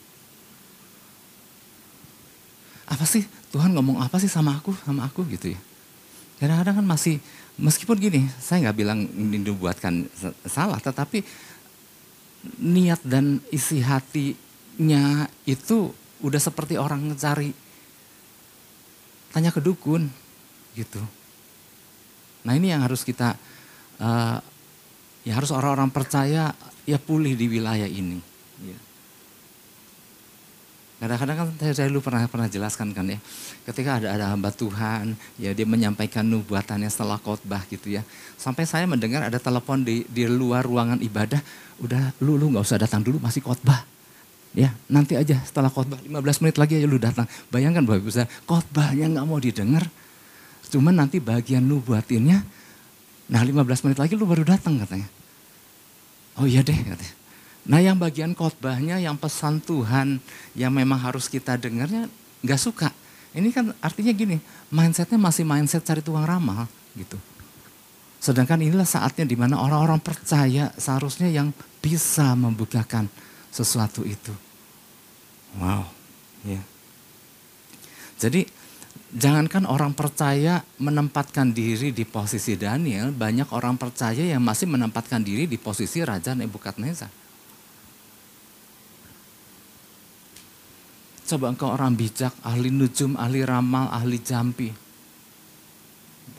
Apa 2.88 3.04
sih? 3.04 3.28
Tuhan 3.52 3.76
ngomong 3.76 4.00
apa 4.00 4.15
sih 4.20 4.32
sama 4.32 4.56
aku 4.56 4.72
sama 4.84 5.08
aku 5.08 5.28
gitu 5.28 5.52
ya? 5.52 5.60
Kadang-kadang 6.39 6.84
kan 6.84 6.88
masih 6.88 7.20
meskipun 7.60 7.98
gini 8.00 8.22
saya 8.38 8.70
nggak 8.70 8.78
bilang 8.78 9.00
ini 9.04 9.41
buatkan 9.50 10.06
salah 10.46 10.78
tetapi 10.78 11.26
niat 12.62 13.02
dan 13.02 13.41
isi 13.50 13.82
hatinya 13.82 15.26
itu 15.43 15.91
udah 16.24 16.42
seperti 16.42 16.80
orang 16.80 17.04
mencari 17.04 17.54
tanya 19.34 19.54
ke 19.54 19.62
dukun 19.62 20.10
gitu 20.74 21.02
nah 22.46 22.54
ini 22.56 22.72
yang 22.72 22.82
harus 22.82 23.04
kita 23.04 23.36
uh, 24.00 24.38
ya 25.28 25.34
harus 25.36 25.52
orang-orang 25.52 25.92
percaya 25.92 26.56
ya 26.88 26.98
pulih 26.98 27.36
di 27.36 27.46
wilayah 27.52 27.90
ini 27.90 28.22
ya. 28.64 28.78
Kadang-kadang 30.98 31.38
kan 31.38 31.48
saya, 31.62 31.74
saya 31.78 31.88
dulu 31.94 32.02
pernah 32.02 32.26
pernah 32.26 32.50
jelaskan 32.50 32.90
kan 32.90 33.06
ya, 33.06 33.22
ketika 33.70 34.02
ada 34.02 34.18
ada 34.18 34.26
hamba 34.34 34.50
Tuhan, 34.50 35.14
ya 35.38 35.54
dia 35.54 35.62
menyampaikan 35.70 36.26
nubuatannya 36.26 36.90
setelah 36.90 37.22
khotbah 37.22 37.62
gitu 37.70 37.94
ya. 37.94 38.02
Sampai 38.34 38.66
saya 38.66 38.90
mendengar 38.90 39.22
ada 39.22 39.38
telepon 39.38 39.86
di 39.86 40.10
di 40.10 40.26
luar 40.26 40.66
ruangan 40.66 40.98
ibadah, 40.98 41.38
udah 41.86 42.18
lu 42.26 42.42
lu 42.42 42.50
nggak 42.50 42.66
usah 42.66 42.82
datang 42.82 43.06
dulu 43.06 43.22
masih 43.22 43.46
khotbah. 43.46 43.86
Ya, 44.58 44.74
nanti 44.89 45.13
aja 45.13 45.38
setelah 45.46 45.70
khotbah 45.70 46.02
15 46.02 46.41
menit 46.41 46.58
lagi 46.58 46.82
aja 46.82 46.89
lu 46.89 46.98
datang. 46.98 47.30
Bayangkan 47.54 47.86
Bapak 47.86 48.02
Ibu 48.02 48.10
khotbahnya 48.50 49.06
nggak 49.13 49.26
mau 49.30 49.38
didengar. 49.38 49.86
Cuman 50.74 50.98
nanti 50.98 51.22
bagian 51.22 51.62
nubuatinnya 51.62 52.41
nah 53.30 53.43
15 53.46 53.86
menit 53.86 54.02
lagi 54.02 54.17
lu 54.17 54.26
baru 54.26 54.41
datang 54.41 54.82
katanya. 54.82 55.06
Oh 56.41 56.50
iya 56.50 56.65
deh 56.65 56.74
katanya. 56.74 57.15
Nah 57.70 57.80
yang 57.86 58.02
bagian 58.02 58.34
khotbahnya, 58.34 58.98
yang 58.98 59.13
pesan 59.13 59.62
Tuhan 59.62 60.17
yang 60.58 60.74
memang 60.74 61.06
harus 61.06 61.30
kita 61.30 61.54
dengarnya 61.54 62.10
nggak 62.41 62.58
suka. 62.58 62.89
Ini 63.38 63.54
kan 63.54 63.78
artinya 63.78 64.10
gini, 64.10 64.41
mindsetnya 64.74 65.22
masih 65.22 65.46
mindset 65.46 65.86
cari 65.86 66.02
tuang 66.02 66.26
ramal 66.26 66.65
gitu. 66.98 67.20
Sedangkan 68.17 68.58
inilah 68.58 68.89
saatnya 68.89 69.30
di 69.30 69.38
mana 69.38 69.62
orang-orang 69.62 70.02
percaya 70.02 70.74
seharusnya 70.82 71.30
yang 71.30 71.54
bisa 71.78 72.34
membukakan 72.34 73.06
sesuatu 73.54 74.02
itu. 74.02 74.47
Wow, 75.56 75.88
ya. 76.44 76.60
Jadi 78.20 78.44
jangankan 79.16 79.64
orang 79.64 79.96
percaya 79.96 80.60
menempatkan 80.84 81.56
diri 81.56 81.96
di 81.96 82.04
posisi 82.04 82.60
Daniel, 82.60 83.16
banyak 83.16 83.56
orang 83.56 83.80
percaya 83.80 84.28
yang 84.28 84.44
masih 84.44 84.68
menempatkan 84.68 85.24
diri 85.24 85.48
di 85.48 85.56
posisi 85.56 86.04
Raja 86.04 86.36
Nebukadnezar. 86.36 87.08
Coba 91.28 91.52
engkau 91.52 91.76
orang 91.76 91.92
bijak, 91.92 92.32
ahli 92.40 92.72
nujum, 92.72 93.20
ahli 93.20 93.44
ramal, 93.44 93.92
ahli 93.92 94.16
jampi. 94.24 94.72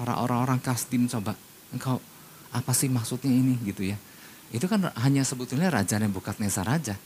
Para 0.01 0.17
orang-orang 0.17 0.65
kastim 0.65 1.05
coba. 1.05 1.37
Engkau 1.77 2.01
apa 2.49 2.73
sih 2.73 2.89
maksudnya 2.89 3.29
ini 3.29 3.61
gitu 3.69 3.85
ya. 3.85 4.01
Itu 4.49 4.65
kan 4.65 4.89
hanya 5.05 5.29
sebetulnya 5.29 5.69
raja 5.69 6.01
Nesa 6.01 6.65
raja. 6.65 6.97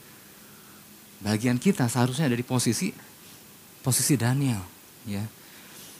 Bagian 1.23 1.55
kita 1.55 1.87
seharusnya 1.87 2.27
ada 2.27 2.37
di 2.37 2.43
posisi 2.43 2.91
posisi 3.79 4.19
Daniel. 4.19 4.59
ya. 5.07 5.23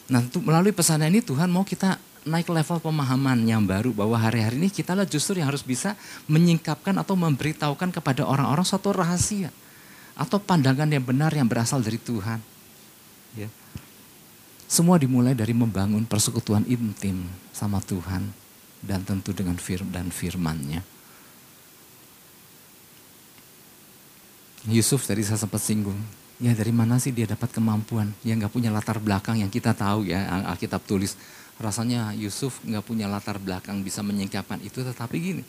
Nah 0.08 0.20
melalui 0.44 0.72
pesan 0.72 1.04
ini 1.04 1.24
Tuhan 1.24 1.48
mau 1.48 1.64
kita 1.64 1.96
naik 2.24 2.48
level 2.48 2.80
pemahaman 2.80 3.44
yang 3.44 3.64
baru 3.64 3.92
bahwa 3.92 4.16
hari-hari 4.16 4.56
ini 4.56 4.68
kita 4.72 4.96
lah 4.96 5.04
justru 5.04 5.40
yang 5.40 5.52
harus 5.52 5.60
bisa 5.60 5.92
menyingkapkan 6.24 6.96
atau 6.96 7.16
memberitahukan 7.16 7.92
kepada 7.92 8.24
orang-orang 8.24 8.64
suatu 8.64 8.96
rahasia 8.96 9.52
atau 10.16 10.40
pandangan 10.40 10.88
yang 10.88 11.04
benar 11.04 11.32
yang 11.36 11.44
berasal 11.44 11.84
dari 11.84 12.00
Tuhan. 12.00 12.40
Ya. 13.36 13.48
Semua 14.64 14.96
dimulai 14.96 15.36
dari 15.36 15.52
membangun 15.52 16.08
persekutuan 16.08 16.64
intim 16.64 17.28
sama 17.52 17.84
Tuhan 17.84 18.32
dan 18.80 19.04
tentu 19.04 19.36
dengan 19.36 19.60
fir 19.60 19.84
dan 19.84 20.08
firman-Nya. 20.08 20.80
Yusuf 24.64 25.04
tadi 25.04 25.20
saya 25.20 25.36
sempat 25.36 25.60
singgung, 25.60 25.96
ya 26.40 26.56
dari 26.56 26.72
mana 26.72 26.96
sih 26.96 27.12
dia 27.12 27.28
dapat 27.28 27.52
kemampuan? 27.52 28.08
yang 28.24 28.40
nggak 28.40 28.52
punya 28.52 28.72
latar 28.72 28.96
belakang 28.96 29.36
yang 29.36 29.52
kita 29.52 29.76
tahu 29.76 30.08
ya 30.08 30.24
Alkitab 30.56 30.84
tulis. 30.88 31.16
Rasanya 31.60 32.16
Yusuf 32.16 32.64
nggak 32.64 32.82
punya 32.82 33.06
latar 33.06 33.36
belakang 33.36 33.84
bisa 33.84 34.00
menyingkapkan 34.00 34.58
itu, 34.64 34.80
tetapi 34.80 35.16
gini, 35.20 35.44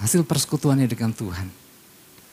hasil 0.00 0.24
persekutuannya 0.24 0.88
dengan 0.88 1.12
Tuhan 1.12 1.68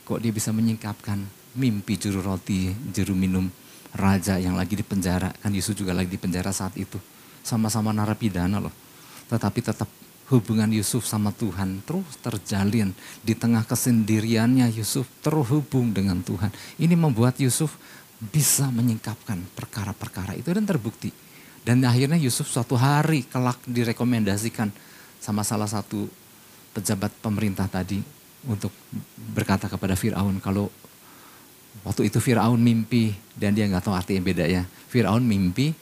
kok 0.06 0.22
dia 0.22 0.30
bisa 0.30 0.54
menyingkapkan 0.54 1.18
mimpi 1.58 1.98
juru 1.98 2.22
roti, 2.22 2.70
juru 2.94 3.18
minum 3.18 3.50
raja 3.98 4.38
yang 4.38 4.54
lagi 4.54 4.78
di 4.78 4.86
penjara. 4.86 5.34
Kan 5.42 5.52
Yesus 5.58 5.74
juga 5.74 5.98
lagi 5.98 6.14
di 6.14 6.22
penjara 6.22 6.54
saat 6.54 6.78
itu. 6.78 7.02
Sama-sama 7.42 7.90
narapidana 7.90 8.62
loh. 8.62 8.72
Tetapi 9.26 9.60
tetap 9.66 9.90
hubungan 10.34 10.70
Yusuf 10.74 11.06
sama 11.06 11.30
Tuhan 11.36 11.86
terus 11.86 12.18
terjalin. 12.22 12.94
Di 13.22 13.38
tengah 13.38 13.66
kesendiriannya 13.66 14.70
Yusuf 14.74 15.06
terhubung 15.22 15.94
dengan 15.94 16.22
Tuhan. 16.26 16.50
Ini 16.82 16.98
membuat 16.98 17.38
Yusuf 17.38 17.78
bisa 18.20 18.72
menyingkapkan 18.72 19.38
perkara-perkara 19.54 20.34
itu 20.40 20.50
dan 20.50 20.66
terbukti. 20.66 21.12
Dan 21.66 21.82
akhirnya 21.82 22.18
Yusuf 22.18 22.46
suatu 22.46 22.78
hari 22.78 23.26
kelak 23.26 23.58
direkomendasikan 23.66 24.70
sama 25.18 25.42
salah 25.42 25.66
satu 25.66 26.06
pejabat 26.78 27.10
pemerintah 27.24 27.66
tadi 27.66 27.98
untuk 28.46 28.70
berkata 29.34 29.66
kepada 29.66 29.98
Fir'aun 29.98 30.38
kalau 30.38 30.70
waktu 31.82 32.14
itu 32.14 32.22
Fir'aun 32.22 32.62
mimpi 32.62 33.18
dan 33.34 33.58
dia 33.58 33.66
nggak 33.66 33.82
tahu 33.82 33.98
arti 33.98 34.14
yang 34.14 34.26
beda 34.26 34.46
ya. 34.46 34.64
Fir'aun 34.66 35.26
mimpi, 35.26 35.74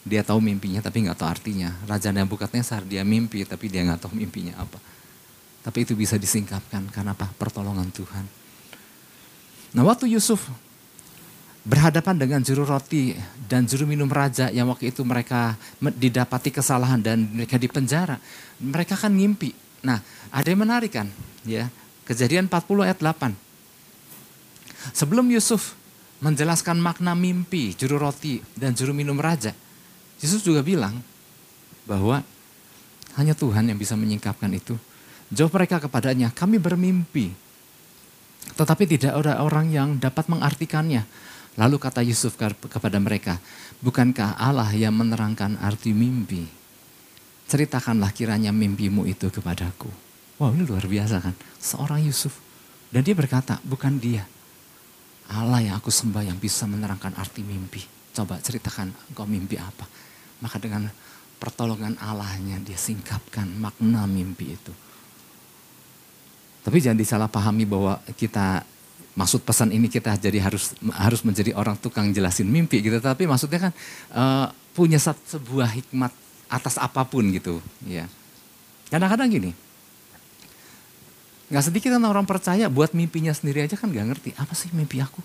dia 0.00 0.24
tahu 0.24 0.40
mimpinya 0.40 0.80
tapi 0.80 1.04
nggak 1.04 1.18
tahu 1.18 1.28
artinya. 1.28 1.70
Raja 1.84 2.10
Nebukadnezar 2.10 2.84
dia 2.84 3.04
mimpi 3.04 3.44
tapi 3.44 3.68
dia 3.68 3.84
nggak 3.84 4.08
tahu 4.08 4.12
mimpinya 4.16 4.56
apa. 4.60 4.78
Tapi 5.60 5.84
itu 5.84 5.92
bisa 5.92 6.16
disingkapkan 6.16 6.88
karena 6.88 7.12
apa? 7.12 7.28
Pertolongan 7.36 7.92
Tuhan. 7.92 8.24
Nah 9.76 9.82
waktu 9.84 10.08
Yusuf 10.10 10.48
berhadapan 11.60 12.16
dengan 12.16 12.40
juru 12.40 12.64
roti 12.64 13.12
dan 13.44 13.68
juru 13.68 13.84
minum 13.84 14.08
raja 14.08 14.48
yang 14.48 14.72
waktu 14.72 14.88
itu 14.88 15.04
mereka 15.04 15.54
didapati 15.78 16.48
kesalahan 16.48 16.98
dan 16.98 17.28
mereka 17.28 17.60
dipenjara. 17.60 18.16
Mereka 18.56 18.96
kan 18.96 19.12
ngimpi. 19.12 19.52
Nah 19.84 20.00
ada 20.32 20.48
yang 20.48 20.64
menarik 20.64 20.96
kan 20.96 21.08
ya 21.44 21.68
Kejadian 22.10 22.50
40 22.50 22.90
ayat 22.90 22.98
8. 22.98 23.30
Sebelum 24.90 25.30
Yusuf 25.30 25.78
menjelaskan 26.18 26.74
makna 26.82 27.14
mimpi 27.14 27.70
juru 27.78 28.02
roti 28.02 28.42
dan 28.58 28.74
juru 28.74 28.90
minum 28.90 29.14
raja, 29.14 29.54
Yesus 30.20 30.44
juga 30.44 30.60
bilang 30.60 31.00
bahwa 31.88 32.20
hanya 33.16 33.34
Tuhan 33.34 33.66
yang 33.72 33.78
bisa 33.80 33.96
menyingkapkan 33.96 34.52
itu. 34.52 34.76
Jawab 35.32 35.62
mereka 35.62 35.80
kepadanya, 35.82 36.30
kami 36.30 36.60
bermimpi. 36.60 37.32
Tetapi 38.54 38.84
tidak 38.86 39.14
ada 39.14 39.40
orang 39.40 39.70
yang 39.70 39.88
dapat 39.96 40.26
mengartikannya. 40.26 41.06
Lalu 41.58 41.76
kata 41.82 42.02
Yusuf 42.02 42.38
kepada 42.38 42.98
mereka, 43.02 43.42
bukankah 43.82 44.38
Allah 44.38 44.70
yang 44.74 44.94
menerangkan 44.94 45.58
arti 45.58 45.90
mimpi? 45.90 46.46
Ceritakanlah 47.50 48.14
kiranya 48.14 48.54
mimpimu 48.54 49.06
itu 49.10 49.26
kepadaku. 49.26 49.90
Wow 50.38 50.54
ini 50.54 50.62
luar 50.62 50.86
biasa 50.86 51.18
kan. 51.18 51.34
Seorang 51.58 52.06
Yusuf. 52.06 52.38
Dan 52.90 53.02
dia 53.02 53.14
berkata, 53.14 53.58
bukan 53.66 53.98
dia. 53.98 54.26
Allah 55.30 55.62
yang 55.62 55.74
aku 55.78 55.94
sembah 55.94 56.26
yang 56.26 56.38
bisa 56.38 56.66
menerangkan 56.66 57.14
arti 57.18 57.42
mimpi. 57.46 57.82
Coba 58.10 58.42
ceritakan 58.42 58.90
engkau 59.14 59.26
mimpi 59.26 59.54
apa. 59.58 59.86
Maka 60.40 60.56
dengan 60.60 60.88
pertolongan 61.40 61.96
Allahnya 62.00 62.60
dia 62.60 62.76
singkapkan 62.76 63.48
makna 63.56 64.04
mimpi 64.04 64.56
itu. 64.56 64.72
Tapi 66.60 66.76
jangan 66.80 67.00
disalahpahami 67.00 67.64
bahwa 67.64 67.96
kita 68.16 68.64
maksud 69.16 69.44
pesan 69.44 69.72
ini 69.72 69.88
kita 69.88 70.16
jadi 70.20 70.44
harus 70.44 70.76
harus 70.92 71.20
menjadi 71.24 71.56
orang 71.56 71.76
tukang 71.80 72.12
jelasin 72.12 72.48
mimpi 72.48 72.84
gitu. 72.84 73.00
Tapi 73.00 73.24
maksudnya 73.24 73.70
kan 73.70 73.72
uh, 74.12 74.46
punya 74.76 75.00
sebuah 75.00 75.72
hikmat 75.80 76.12
atas 76.52 76.76
apa 76.76 77.04
pun 77.08 77.24
gitu. 77.32 77.60
Ya. 77.88 78.04
Kadang-kadang 78.92 79.30
gini, 79.30 79.52
Gak 81.50 81.66
sedikit 81.66 81.90
orang 81.98 82.22
percaya 82.30 82.70
buat 82.70 82.94
mimpinya 82.94 83.34
sendiri 83.34 83.66
aja 83.66 83.74
kan 83.74 83.90
gak 83.90 84.06
ngerti. 84.06 84.30
Apa 84.38 84.54
sih 84.54 84.70
mimpi 84.70 85.02
aku? 85.02 85.18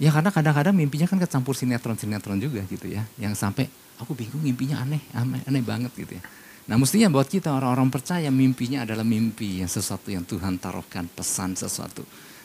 Ya 0.00 0.08
karena 0.08 0.32
kadang-kadang 0.32 0.72
mimpinya 0.72 1.04
kan 1.04 1.20
kecampur 1.20 1.52
sinetron-sinetron 1.52 2.40
juga 2.40 2.64
gitu 2.64 2.88
ya. 2.88 3.04
Yang 3.20 3.36
sampai 3.36 3.68
aku 4.00 4.16
bingung 4.16 4.40
mimpinya 4.40 4.80
aneh, 4.80 5.04
aneh, 5.12 5.44
aneh 5.44 5.60
banget 5.60 5.92
gitu 5.92 6.16
ya. 6.16 6.24
Nah 6.72 6.80
mestinya 6.80 7.12
buat 7.12 7.28
kita 7.28 7.52
orang-orang 7.52 7.92
percaya 7.92 8.32
mimpinya 8.32 8.88
adalah 8.88 9.04
mimpi 9.04 9.60
yang 9.60 9.68
sesuatu 9.68 10.08
yang 10.08 10.24
Tuhan 10.24 10.56
taruhkan 10.56 11.04
pesan 11.04 11.52
sesuatu. 11.52 12.00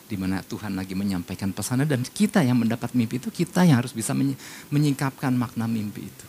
di 0.06 0.14
mana 0.14 0.38
Tuhan 0.38 0.78
lagi 0.78 0.94
menyampaikan 0.94 1.50
pesannya 1.50 1.82
dan 1.82 2.06
kita 2.06 2.38
yang 2.46 2.62
mendapat 2.62 2.94
mimpi 2.94 3.18
itu 3.18 3.34
kita 3.34 3.66
yang 3.66 3.82
harus 3.82 3.90
bisa 3.90 4.14
menyingkapkan 4.70 5.34
makna 5.34 5.66
mimpi 5.66 6.06
itu. 6.06 6.26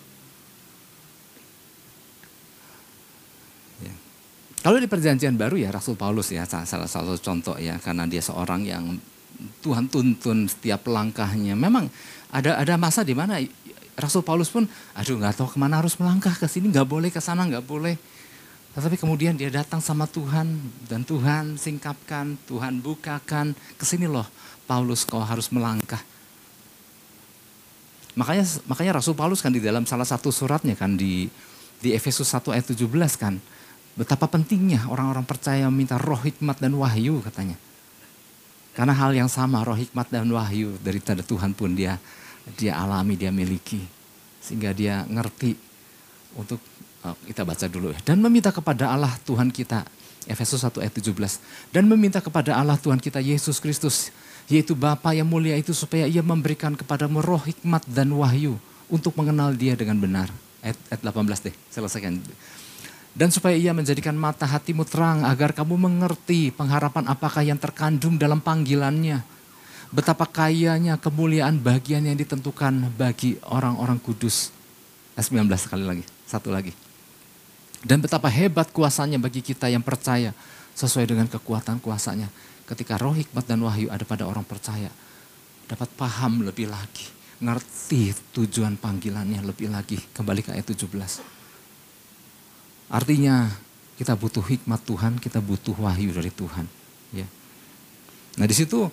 Kalau 4.57 4.83
di 4.83 4.89
perjanjian 4.89 5.37
baru 5.37 5.55
ya 5.55 5.69
Rasul 5.71 5.95
Paulus 5.95 6.27
ya 6.33 6.43
salah 6.43 6.89
satu 6.89 7.15
contoh 7.21 7.55
ya 7.55 7.79
karena 7.79 8.03
dia 8.03 8.19
seorang 8.19 8.67
yang 8.67 8.99
Tuhan 9.61 9.89
tuntun 9.89 10.49
setiap 10.49 10.87
langkahnya. 10.89 11.53
Memang 11.53 11.89
ada 12.33 12.57
ada 12.57 12.75
masa 12.75 13.05
di 13.05 13.13
mana 13.13 13.37
Rasul 13.97 14.21
Paulus 14.21 14.49
pun 14.49 14.65
aduh 14.93 15.17
nggak 15.17 15.41
tahu 15.41 15.49
ke 15.53 15.57
mana 15.57 15.81
harus 15.81 15.97
melangkah 15.97 16.33
ke 16.33 16.45
sini 16.45 16.69
nggak 16.69 16.87
boleh 16.87 17.09
ke 17.09 17.21
sana 17.21 17.45
nggak 17.45 17.65
boleh. 17.65 17.97
Tetapi 18.77 18.95
kemudian 18.97 19.33
dia 19.33 19.49
datang 19.49 19.81
sama 19.81 20.05
Tuhan 20.05 20.53
dan 20.85 21.01
Tuhan 21.01 21.57
singkapkan, 21.57 22.37
Tuhan 22.45 22.77
bukakan 22.77 23.57
ke 23.73 23.85
sini 23.85 24.05
loh 24.05 24.25
Paulus 24.69 25.01
kau 25.01 25.21
harus 25.21 25.49
melangkah. 25.49 26.01
Makanya 28.17 28.45
makanya 28.69 29.01
Rasul 29.01 29.17
Paulus 29.17 29.41
kan 29.41 29.53
di 29.53 29.61
dalam 29.61 29.85
salah 29.89 30.05
satu 30.05 30.29
suratnya 30.29 30.77
kan 30.77 30.93
di 30.93 31.25
di 31.77 31.93
Efesus 31.93 32.29
1 32.33 32.53
ayat 32.53 32.65
17 32.73 32.89
kan 33.17 33.37
Betapa 33.97 34.29
pentingnya 34.29 34.85
orang-orang 34.93 35.25
percaya 35.25 35.65
meminta 35.73 35.97
roh 35.97 36.21
hikmat 36.21 36.61
dan 36.61 36.77
wahyu 36.77 37.17
katanya. 37.25 37.57
Karena 38.77 38.93
hal 38.93 39.17
yang 39.17 39.25
sama 39.25 39.65
roh 39.65 39.73
hikmat 39.73 40.05
dan 40.13 40.29
wahyu 40.29 40.77
dari 40.85 41.01
tanda 41.01 41.25
Tuhan 41.25 41.57
pun 41.57 41.73
dia 41.73 41.97
dia 42.53 42.77
alami, 42.77 43.17
dia 43.17 43.33
miliki. 43.33 43.81
Sehingga 44.37 44.69
dia 44.71 45.01
ngerti 45.09 45.57
untuk 46.37 46.61
oh, 47.01 47.17
kita 47.25 47.41
baca 47.41 47.65
dulu 47.65 47.89
ya. 47.89 47.99
Dan 48.05 48.21
meminta 48.21 48.53
kepada 48.53 48.93
Allah 48.93 49.17
Tuhan 49.25 49.49
kita, 49.49 49.81
Efesus 50.29 50.61
1 50.61 50.77
ayat 50.77 50.93
17. 50.93 51.73
Dan 51.73 51.89
meminta 51.89 52.21
kepada 52.21 52.53
Allah 52.53 52.77
Tuhan 52.77 53.01
kita 53.01 53.17
Yesus 53.17 53.57
Kristus, 53.57 54.13
yaitu 54.45 54.77
Bapa 54.77 55.09
yang 55.11 55.25
mulia 55.25 55.57
itu 55.57 55.73
supaya 55.73 56.05
ia 56.05 56.21
memberikan 56.21 56.77
kepadamu 56.77 57.25
roh 57.25 57.41
hikmat 57.41 57.81
dan 57.89 58.13
wahyu 58.13 58.61
untuk 58.87 59.17
mengenal 59.17 59.57
dia 59.57 59.73
dengan 59.73 59.97
benar. 59.97 60.29
Ayat, 60.61 60.77
ayat 60.93 61.01
18 61.01 61.49
deh, 61.49 61.55
selesaikan. 61.73 62.21
Dan 63.17 63.33
supaya 63.33 63.57
ia 63.57 63.73
menjadikan 63.73 64.13
mata 64.13 64.45
hatimu 64.45 64.85
terang 64.85 65.25
agar 65.25 65.49
kamu 65.49 65.73
mengerti 65.73 66.53
pengharapan 66.53 67.09
apakah 67.09 67.41
yang 67.41 67.57
terkandung 67.57 68.13
dalam 68.13 68.37
panggilannya. 68.37 69.25
Betapa 69.89 70.29
kayanya 70.29 71.01
kemuliaan 71.01 71.57
bagian 71.57 72.05
yang 72.05 72.13
ditentukan 72.13 72.93
bagi 72.93 73.41
orang-orang 73.49 73.97
kudus. 73.97 74.53
Ayat 75.17 75.33
19 75.33 75.49
sekali 75.57 75.81
lagi, 75.81 76.05
satu 76.29 76.53
lagi. 76.53 76.77
Dan 77.81 78.05
betapa 78.05 78.29
hebat 78.29 78.69
kuasanya 78.69 79.17
bagi 79.17 79.41
kita 79.41 79.65
yang 79.65 79.81
percaya 79.81 80.29
sesuai 80.77 81.09
dengan 81.09 81.25
kekuatan 81.25 81.81
kuasanya. 81.81 82.29
Ketika 82.69 83.01
roh 83.01 83.17
hikmat 83.17 83.49
dan 83.49 83.65
wahyu 83.65 83.89
ada 83.89 84.05
pada 84.05 84.29
orang 84.29 84.45
percaya. 84.45 84.93
Dapat 85.65 85.89
paham 85.97 86.45
lebih 86.45 86.69
lagi. 86.69 87.09
Ngerti 87.41 88.13
tujuan 88.37 88.77
panggilannya 88.77 89.41
lebih 89.41 89.73
lagi. 89.73 89.97
Kembali 90.13 90.45
ke 90.45 90.53
ayat 90.53 90.69
17 90.69 91.36
Artinya 92.87 93.51
kita 93.99 94.15
butuh 94.15 94.43
hikmat 94.43 94.81
Tuhan, 94.87 95.19
kita 95.19 95.43
butuh 95.43 95.75
wahyu 95.75 96.15
dari 96.15 96.31
Tuhan. 96.31 96.65
Ya. 97.11 97.27
Nah 98.37 98.45
di 98.45 98.55
situ 98.55 98.87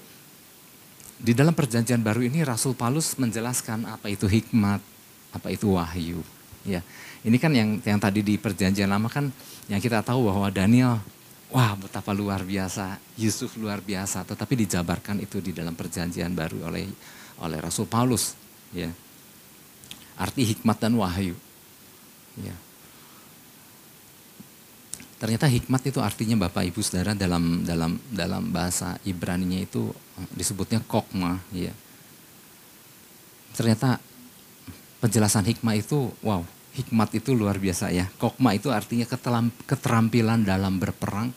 di 1.21 1.33
dalam 1.33 1.55
perjanjian 1.55 2.03
baru 2.03 2.27
ini 2.27 2.43
Rasul 2.43 2.75
Paulus 2.75 3.15
menjelaskan 3.17 3.87
apa 3.87 4.11
itu 4.11 4.27
hikmat, 4.27 4.83
apa 5.31 5.49
itu 5.49 5.73
wahyu. 5.79 6.21
Ya, 6.65 6.81
ini 7.21 7.37
kan 7.37 7.53
yang 7.53 7.77
yang 7.85 8.01
tadi 8.01 8.25
di 8.25 8.41
perjanjian 8.41 8.89
lama 8.89 9.13
kan 9.13 9.29
yang 9.69 9.85
kita 9.85 10.01
tahu 10.01 10.33
bahwa 10.33 10.49
Daniel, 10.49 10.97
wah 11.53 11.77
betapa 11.77 12.17
luar 12.17 12.41
biasa, 12.41 12.97
Yusuf 13.21 13.61
luar 13.61 13.85
biasa, 13.85 14.25
tetapi 14.25 14.65
dijabarkan 14.65 15.21
itu 15.21 15.45
di 15.45 15.53
dalam 15.53 15.77
perjanjian 15.77 16.33
baru 16.33 16.73
oleh 16.73 16.89
oleh 17.45 17.59
Rasul 17.61 17.85
Paulus. 17.85 18.33
Ya, 18.73 18.89
arti 20.17 20.57
hikmat 20.57 20.81
dan 20.81 20.97
wahyu. 20.97 21.37
Ya. 22.41 22.57
Ternyata 25.25 25.49
hikmat 25.49 25.81
itu 25.89 26.05
artinya 26.05 26.45
Bapak 26.45 26.69
Ibu 26.69 26.85
Saudara 26.85 27.17
dalam 27.17 27.65
dalam 27.65 27.97
dalam 28.13 28.53
bahasa 28.53 29.01
Ibrani-nya 29.09 29.65
itu 29.65 29.89
eh, 30.21 30.29
disebutnya 30.37 30.85
kokma 30.85 31.41
ya. 31.49 31.73
Ternyata 33.57 34.05
penjelasan 35.01 35.49
hikmah 35.49 35.81
itu 35.81 36.13
wow, 36.21 36.45
hikmat 36.77 37.17
itu 37.17 37.33
luar 37.33 37.57
biasa 37.57 37.89
ya. 37.89 38.05
Kokma 38.21 38.53
itu 38.53 38.69
artinya 38.69 39.09
keterampilan 39.65 40.45
dalam 40.45 40.77
berperang. 40.77 41.33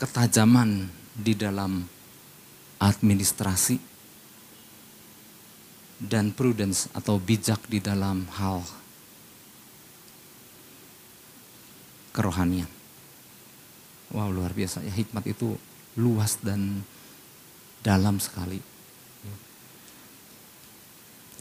Ketajaman 0.00 0.88
di 1.12 1.36
dalam 1.36 1.84
administrasi 2.80 3.76
dan 6.00 6.32
prudence 6.32 6.88
atau 6.96 7.20
bijak 7.20 7.68
di 7.68 7.84
dalam 7.84 8.24
hal 8.40 8.80
kerohanian. 12.12 12.68
Wow 14.12 14.28
luar 14.28 14.52
biasa 14.52 14.84
ya 14.84 14.92
hikmat 14.92 15.24
itu 15.24 15.56
luas 15.96 16.36
dan 16.44 16.84
dalam 17.80 18.20
sekali. 18.20 18.60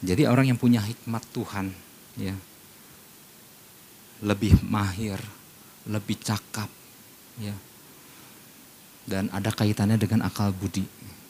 Jadi 0.02 0.26
orang 0.26 0.50
yang 0.50 0.58
punya 0.58 0.82
hikmat 0.82 1.22
Tuhan 1.30 1.70
ya 2.18 2.34
lebih 4.26 4.58
mahir, 4.66 5.22
lebih 5.86 6.18
cakap 6.18 6.70
ya. 7.38 7.54
Dan 9.06 9.30
ada 9.30 9.54
kaitannya 9.54 9.98
dengan 10.02 10.26
akal 10.26 10.50
budi. 10.54 10.86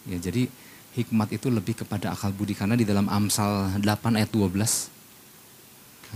Ya, 0.08 0.19
jadi 0.19 0.47
hikmat 0.95 1.32
itu 1.36 1.47
lebih 1.47 1.84
kepada 1.84 2.12
akal 2.12 2.32
budi 2.36 2.51
karena 2.56 2.75
di 2.75 2.84
dalam 2.84 3.08
Amsal 3.08 3.80
8 3.80 4.19
ayat 4.19 4.27
12 4.27 4.60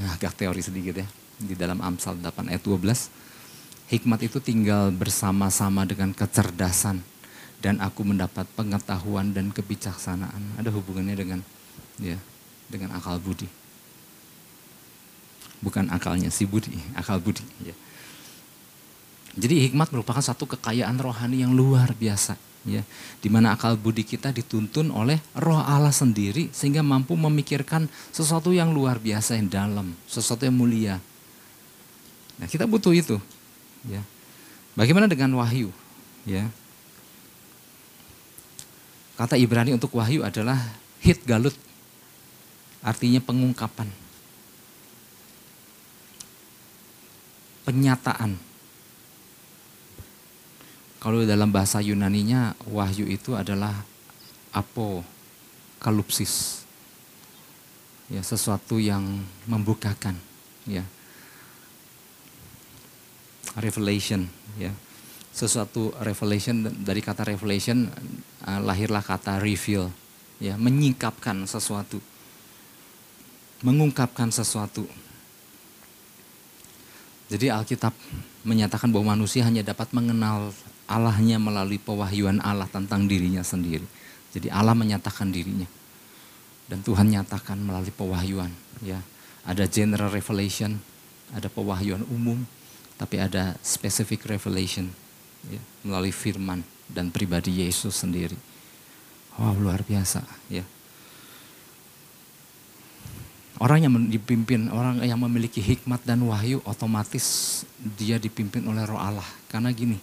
nah, 0.03 0.11
agak 0.19 0.35
teori 0.35 0.59
sedikit 0.59 0.99
ya 0.99 1.07
di 1.39 1.53
dalam 1.57 1.79
Amsal 1.83 2.19
8 2.19 2.51
ayat 2.51 2.63
12. 2.63 3.91
Hikmat 3.91 4.19
itu 4.25 4.41
tinggal 4.41 4.89
bersama-sama 4.89 5.85
dengan 5.85 6.09
kecerdasan 6.15 7.05
dan 7.61 7.77
aku 7.81 8.01
mendapat 8.01 8.49
pengetahuan 8.57 9.29
dan 9.35 9.53
kebijaksanaan. 9.53 10.57
Ada 10.57 10.73
hubungannya 10.73 11.15
dengan 11.15 11.39
ya, 12.01 12.17
dengan 12.65 12.97
akal 12.97 13.21
budi. 13.21 13.45
Bukan 15.61 15.89
akalnya 15.93 16.33
si 16.33 16.49
budi, 16.49 16.73
akal 16.97 17.21
budi. 17.21 17.45
Ya. 17.61 17.75
Jadi 19.35 19.69
hikmat 19.69 19.91
merupakan 19.91 20.23
satu 20.23 20.47
kekayaan 20.47 20.97
rohani 20.97 21.43
yang 21.43 21.51
luar 21.51 21.91
biasa 21.93 22.39
ya 22.65 22.81
di 23.21 23.29
mana 23.29 23.53
akal 23.53 23.77
budi 23.77 24.01
kita 24.01 24.33
dituntun 24.33 24.89
oleh 24.89 25.21
roh 25.37 25.61
Allah 25.61 25.93
sendiri 25.93 26.49
sehingga 26.49 26.81
mampu 26.81 27.13
memikirkan 27.13 27.85
sesuatu 28.09 28.49
yang 28.51 28.73
luar 28.73 28.97
biasa 28.97 29.37
yang 29.37 29.47
dalam, 29.47 29.93
sesuatu 30.09 30.43
yang 30.49 30.57
mulia, 30.57 30.97
Nah, 32.35 32.47
kita 32.47 32.67
butuh 32.67 32.91
itu. 32.91 33.15
Ya. 33.87 34.03
Bagaimana 34.75 35.07
dengan 35.07 35.31
wahyu? 35.39 35.71
Ya. 36.27 36.51
Kata 39.15 39.39
Ibrani 39.39 39.71
untuk 39.71 39.95
wahyu 39.95 40.27
adalah 40.27 40.59
hit 40.99 41.23
galut. 41.23 41.55
Artinya 42.83 43.23
pengungkapan. 43.23 43.87
Penyataan. 47.63 48.37
Kalau 50.99 51.21
dalam 51.23 51.49
bahasa 51.53 51.79
Yunaninya 51.79 52.57
wahyu 52.67 53.07
itu 53.07 53.37
adalah 53.37 53.73
apo 54.51 55.05
kalupsis. 55.79 56.65
Ya, 58.05 58.21
sesuatu 58.21 58.77
yang 58.77 59.01
membukakan, 59.49 60.13
ya 60.69 60.85
revelation 63.59 64.27
ya. 64.59 64.71
sesuatu 65.35 65.91
revelation 65.99 66.63
dari 66.83 67.03
kata 67.03 67.27
revelation 67.27 67.91
uh, 68.47 68.59
lahirlah 68.63 69.03
kata 69.03 69.39
reveal 69.43 69.91
ya. 70.39 70.55
Menyingkapkan 70.55 71.43
sesuatu. 71.47 71.99
Mengungkapkan 73.63 74.31
sesuatu. 74.31 74.87
Jadi 77.25 77.49
Alkitab 77.49 77.91
menyatakan 78.45 78.93
bahwa 78.93 79.17
manusia 79.17 79.41
hanya 79.43 79.65
dapat 79.65 79.89
mengenal 79.91 80.53
Allahnya 80.85 81.41
melalui 81.41 81.81
pewahyuan 81.81 82.37
Allah 82.45 82.69
tentang 82.69 83.09
dirinya 83.09 83.41
sendiri. 83.41 83.83
Jadi 84.31 84.53
Allah 84.53 84.77
menyatakan 84.77 85.33
dirinya. 85.33 85.65
Dan 86.69 86.85
Tuhan 86.85 87.09
nyatakan 87.09 87.57
melalui 87.57 87.89
pewahyuan 87.89 88.53
ya. 88.85 89.01
Ada 89.45 89.65
general 89.69 90.13
revelation 90.13 90.77
ada 91.33 91.49
pewahyuan 91.49 92.05
umum 92.11 92.45
tapi 92.95 93.19
ada 93.19 93.55
specific 93.59 94.23
revelation 94.27 94.87
ya, 95.51 95.61
melalui 95.83 96.15
firman 96.15 96.63
dan 96.87 97.11
pribadi 97.11 97.63
Yesus 97.63 97.99
sendiri. 97.99 98.37
Wow 99.35 99.59
luar 99.59 99.83
biasa 99.83 100.23
ya. 100.47 100.63
Orang 103.55 103.87
yang 103.87 103.95
dipimpin, 104.11 104.67
orang 104.67 104.99
yang 104.99 105.15
memiliki 105.15 105.63
hikmat 105.63 106.03
dan 106.03 106.19
wahyu 106.27 106.59
otomatis 106.67 107.63
dia 107.95 108.19
dipimpin 108.19 108.67
oleh 108.67 108.83
roh 108.83 108.99
Allah. 108.99 109.23
Karena 109.47 109.71
gini, 109.71 109.95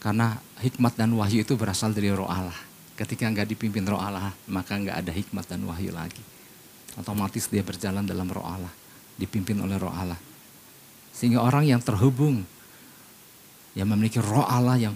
karena 0.00 0.40
hikmat 0.64 0.96
dan 0.96 1.12
wahyu 1.12 1.44
itu 1.44 1.52
berasal 1.52 1.92
dari 1.92 2.08
roh 2.08 2.24
Allah. 2.24 2.56
Ketika 2.96 3.28
nggak 3.28 3.52
dipimpin 3.52 3.84
roh 3.84 4.00
Allah, 4.00 4.32
maka 4.48 4.80
nggak 4.80 5.04
ada 5.04 5.12
hikmat 5.12 5.44
dan 5.44 5.68
wahyu 5.68 5.92
lagi. 5.92 6.24
Otomatis 6.96 7.44
dia 7.52 7.60
berjalan 7.60 8.08
dalam 8.08 8.24
roh 8.32 8.42
Allah, 8.42 8.72
dipimpin 9.20 9.60
oleh 9.60 9.76
roh 9.76 9.92
Allah. 9.92 10.16
Sehingga 11.18 11.42
orang 11.42 11.66
yang 11.66 11.82
terhubung 11.82 12.46
yang 13.74 13.90
memiliki 13.90 14.22
roh 14.22 14.46
Allah 14.46 14.78
yang 14.78 14.94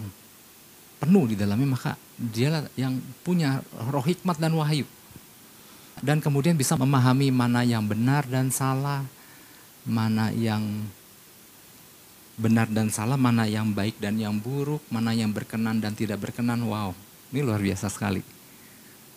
penuh 1.03 1.27
di 1.27 1.35
dalamnya 1.35 1.67
maka 1.67 1.91
dialah 2.15 2.63
yang 2.79 2.95
punya 3.27 3.59
roh 3.91 4.03
hikmat 4.03 4.39
dan 4.39 4.55
wahyu. 4.55 4.87
Dan 5.99 6.23
kemudian 6.23 6.55
bisa 6.55 6.79
memahami 6.79 7.27
mana 7.27 7.67
yang 7.67 7.83
benar 7.83 8.23
dan 8.23 8.47
salah, 8.55 9.03
mana 9.83 10.31
yang 10.31 10.63
benar 12.39 12.71
dan 12.71 12.87
salah, 12.87 13.19
mana 13.19 13.43
yang 13.45 13.75
baik 13.75 13.99
dan 13.99 14.15
yang 14.15 14.39
buruk, 14.39 14.81
mana 14.87 15.11
yang 15.11 15.29
berkenan 15.35 15.83
dan 15.83 15.91
tidak 15.91 16.23
berkenan. 16.23 16.63
Wow, 16.63 16.95
ini 17.35 17.43
luar 17.43 17.59
biasa 17.59 17.91
sekali. 17.91 18.32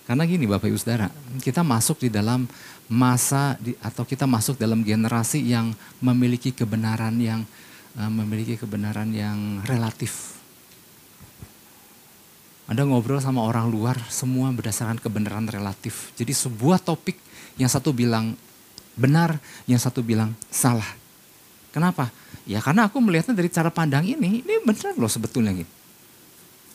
Karena 0.06 0.22
gini 0.22 0.46
Bapak 0.46 0.70
Ibu 0.70 0.78
Saudara, 0.78 1.10
kita 1.42 1.66
masuk 1.66 2.06
di 2.06 2.10
dalam 2.14 2.46
masa 2.86 3.58
di, 3.58 3.74
atau 3.82 4.06
kita 4.06 4.22
masuk 4.22 4.54
dalam 4.54 4.86
generasi 4.86 5.42
yang 5.42 5.74
memiliki 5.98 6.54
kebenaran 6.54 7.18
yang 7.18 7.42
Eh, 7.96 8.12
memiliki 8.12 8.60
kebenaran 8.60 9.08
yang 9.08 9.64
relatif. 9.64 10.36
Anda 12.68 12.84
ngobrol 12.84 13.24
sama 13.24 13.40
orang 13.40 13.72
luar, 13.72 13.96
semua 14.12 14.52
berdasarkan 14.52 15.00
kebenaran 15.00 15.48
relatif. 15.48 16.12
Jadi 16.12 16.36
sebuah 16.36 16.76
topik 16.76 17.16
yang 17.56 17.72
satu 17.72 17.96
bilang 17.96 18.36
benar, 19.00 19.40
yang 19.64 19.80
satu 19.80 20.04
bilang 20.04 20.36
salah. 20.52 20.84
Kenapa? 21.72 22.12
Ya 22.44 22.60
karena 22.60 22.84
aku 22.84 23.00
melihatnya 23.00 23.32
dari 23.32 23.48
cara 23.48 23.72
pandang 23.72 24.04
ini, 24.04 24.44
ini 24.44 24.54
benar 24.60 24.92
loh 25.00 25.08
sebetulnya 25.08 25.56
gitu. 25.56 25.72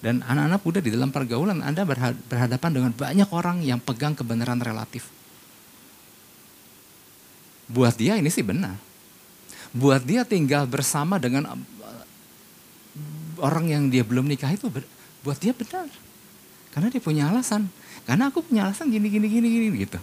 Dan 0.01 0.25
anak-anak 0.25 0.61
muda 0.65 0.79
di 0.81 0.89
dalam 0.89 1.13
pergaulan 1.13 1.61
Anda 1.61 1.85
berhadapan 1.85 2.71
dengan 2.73 2.91
banyak 2.91 3.29
orang 3.29 3.61
yang 3.61 3.77
pegang 3.77 4.17
kebenaran 4.17 4.57
relatif. 4.57 5.07
Buat 7.69 7.95
dia 8.01 8.17
ini 8.17 8.27
sih 8.27 8.41
benar 8.41 8.91
buat 9.71 10.03
dia 10.03 10.27
tinggal 10.27 10.67
bersama 10.67 11.15
dengan 11.15 11.47
orang 13.39 13.65
yang 13.71 13.83
dia 13.87 14.03
belum 14.03 14.27
nikah 14.27 14.51
itu 14.51 14.67
buat 15.23 15.39
dia 15.39 15.55
benar. 15.55 15.87
Karena 16.71 16.87
dia 16.87 17.03
punya 17.03 17.27
alasan. 17.31 17.67
Karena 18.07 18.31
aku 18.31 18.43
punya 18.43 18.67
alasan 18.67 18.91
gini 18.91 19.07
gini 19.07 19.27
gini 19.27 19.47
gini 19.47 19.67
gitu. 19.87 19.99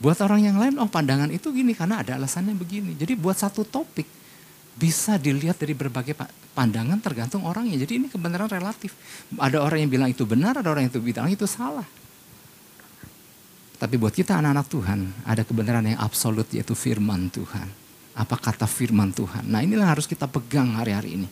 Buat 0.00 0.20
orang 0.24 0.40
yang 0.44 0.56
lain 0.56 0.80
oh 0.80 0.88
pandangan 0.88 1.28
itu 1.28 1.52
gini 1.52 1.76
karena 1.76 2.00
ada 2.00 2.16
alasannya 2.16 2.56
begini. 2.56 2.96
Jadi 2.96 3.16
buat 3.16 3.36
satu 3.36 3.64
topik 3.64 4.08
bisa 4.76 5.20
dilihat 5.20 5.60
dari 5.60 5.76
berbagai 5.76 6.16
pandangan 6.52 6.98
tergantung 6.98 7.46
orangnya. 7.46 7.78
Jadi 7.80 8.02
ini 8.02 8.06
kebenaran 8.10 8.50
relatif. 8.50 8.94
Ada 9.38 9.62
orang 9.62 9.86
yang 9.86 9.90
bilang 9.90 10.10
itu 10.10 10.26
benar, 10.26 10.58
ada 10.58 10.68
orang 10.70 10.86
yang 10.88 10.94
bilang 11.00 11.30
itu 11.30 11.46
salah. 11.48 11.86
Tapi 13.80 13.96
buat 13.96 14.12
kita 14.12 14.36
anak-anak 14.36 14.66
Tuhan 14.68 15.00
ada 15.24 15.40
kebenaran 15.40 15.88
yang 15.88 15.96
absolut 15.96 16.44
yaitu 16.52 16.76
firman 16.76 17.32
Tuhan 17.32 17.80
apa 18.20 18.36
kata 18.36 18.68
firman 18.68 19.16
Tuhan. 19.16 19.48
Nah 19.48 19.64
inilah 19.64 19.96
harus 19.96 20.04
kita 20.04 20.28
pegang 20.28 20.76
hari-hari 20.76 21.16
ini. 21.16 21.28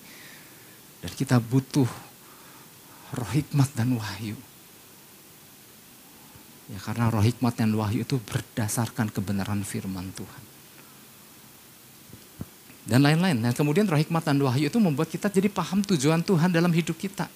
Dan 0.98 1.12
kita 1.12 1.36
butuh 1.38 1.86
roh 3.12 3.30
hikmat 3.36 3.68
dan 3.76 3.92
wahyu. 3.92 4.40
Ya 6.72 6.80
karena 6.80 7.12
roh 7.12 7.20
hikmat 7.20 7.60
dan 7.60 7.76
wahyu 7.76 8.08
itu 8.08 8.16
berdasarkan 8.16 9.12
kebenaran 9.12 9.60
firman 9.64 10.08
Tuhan. 10.16 10.47
Dan 12.88 13.04
lain-lain. 13.04 13.36
Dan 13.44 13.52
kemudian 13.52 13.84
roh 13.84 14.00
hikmat 14.00 14.24
dan 14.24 14.40
wahyu 14.40 14.72
itu 14.72 14.80
membuat 14.80 15.12
kita 15.12 15.28
jadi 15.28 15.52
paham 15.52 15.84
tujuan 15.84 16.24
Tuhan 16.24 16.48
dalam 16.48 16.72
hidup 16.72 16.96
kita. 16.96 17.28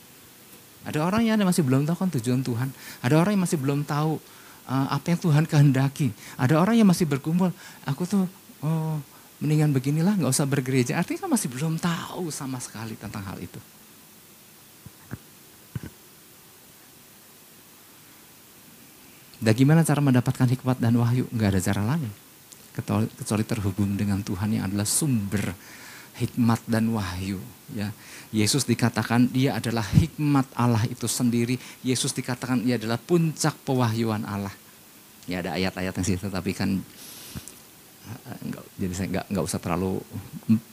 Ada 0.82 1.04
orang 1.04 1.28
yang 1.28 1.38
masih 1.44 1.62
belum 1.62 1.86
tahu 1.86 1.96
kan 2.00 2.08
tujuan 2.18 2.40
Tuhan. 2.42 2.68
Ada 3.04 3.14
orang 3.20 3.38
yang 3.38 3.44
masih 3.44 3.58
belum 3.60 3.84
tahu 3.86 4.18
uh, 4.66 4.86
apa 4.90 5.14
yang 5.14 5.20
Tuhan 5.20 5.44
kehendaki. 5.46 6.10
Ada 6.40 6.58
orang 6.58 6.74
yang 6.80 6.88
masih 6.88 7.06
berkumpul, 7.06 7.52
aku 7.86 8.02
tuh 8.08 8.24
oh 8.64 8.98
mendingan 9.38 9.70
beginilah 9.70 10.18
nggak 10.18 10.32
usah 10.32 10.48
bergereja. 10.48 10.98
Artinya 10.98 11.28
kan 11.28 11.30
masih 11.36 11.48
belum 11.52 11.78
tahu 11.78 12.32
sama 12.34 12.58
sekali 12.58 12.98
tentang 12.98 13.22
hal 13.22 13.38
itu. 13.38 13.60
Dan 19.42 19.58
gimana 19.58 19.82
cara 19.82 19.98
mendapatkan 19.98 20.46
hikmat 20.46 20.78
dan 20.78 20.94
wahyu? 20.94 21.26
Nggak 21.34 21.58
ada 21.58 21.60
cara 21.60 21.82
lain. 21.82 22.10
Kecuali, 22.72 23.44
terhubung 23.44 24.00
dengan 24.00 24.24
Tuhan 24.24 24.48
yang 24.56 24.64
adalah 24.72 24.88
sumber 24.88 25.52
hikmat 26.16 26.60
dan 26.68 26.88
wahyu. 26.92 27.40
Ya, 27.72 27.92
Yesus 28.32 28.64
dikatakan 28.64 29.28
dia 29.28 29.56
adalah 29.56 29.84
hikmat 29.84 30.48
Allah 30.56 30.84
itu 30.88 31.04
sendiri. 31.08 31.56
Yesus 31.84 32.12
dikatakan 32.16 32.64
ia 32.64 32.76
adalah 32.76 33.00
puncak 33.00 33.56
pewahyuan 33.64 34.24
Allah. 34.24 34.52
Ya 35.28 35.44
ada 35.44 35.56
ayat-ayat 35.56 35.92
yang 36.00 36.06
sih, 36.06 36.16
tetapi 36.16 36.52
kan 36.56 36.80
enggak, 38.42 38.64
jadi 38.76 38.92
saya 38.96 39.08
nggak 39.08 39.26
nggak 39.30 39.44
usah 39.44 39.60
terlalu 39.62 39.92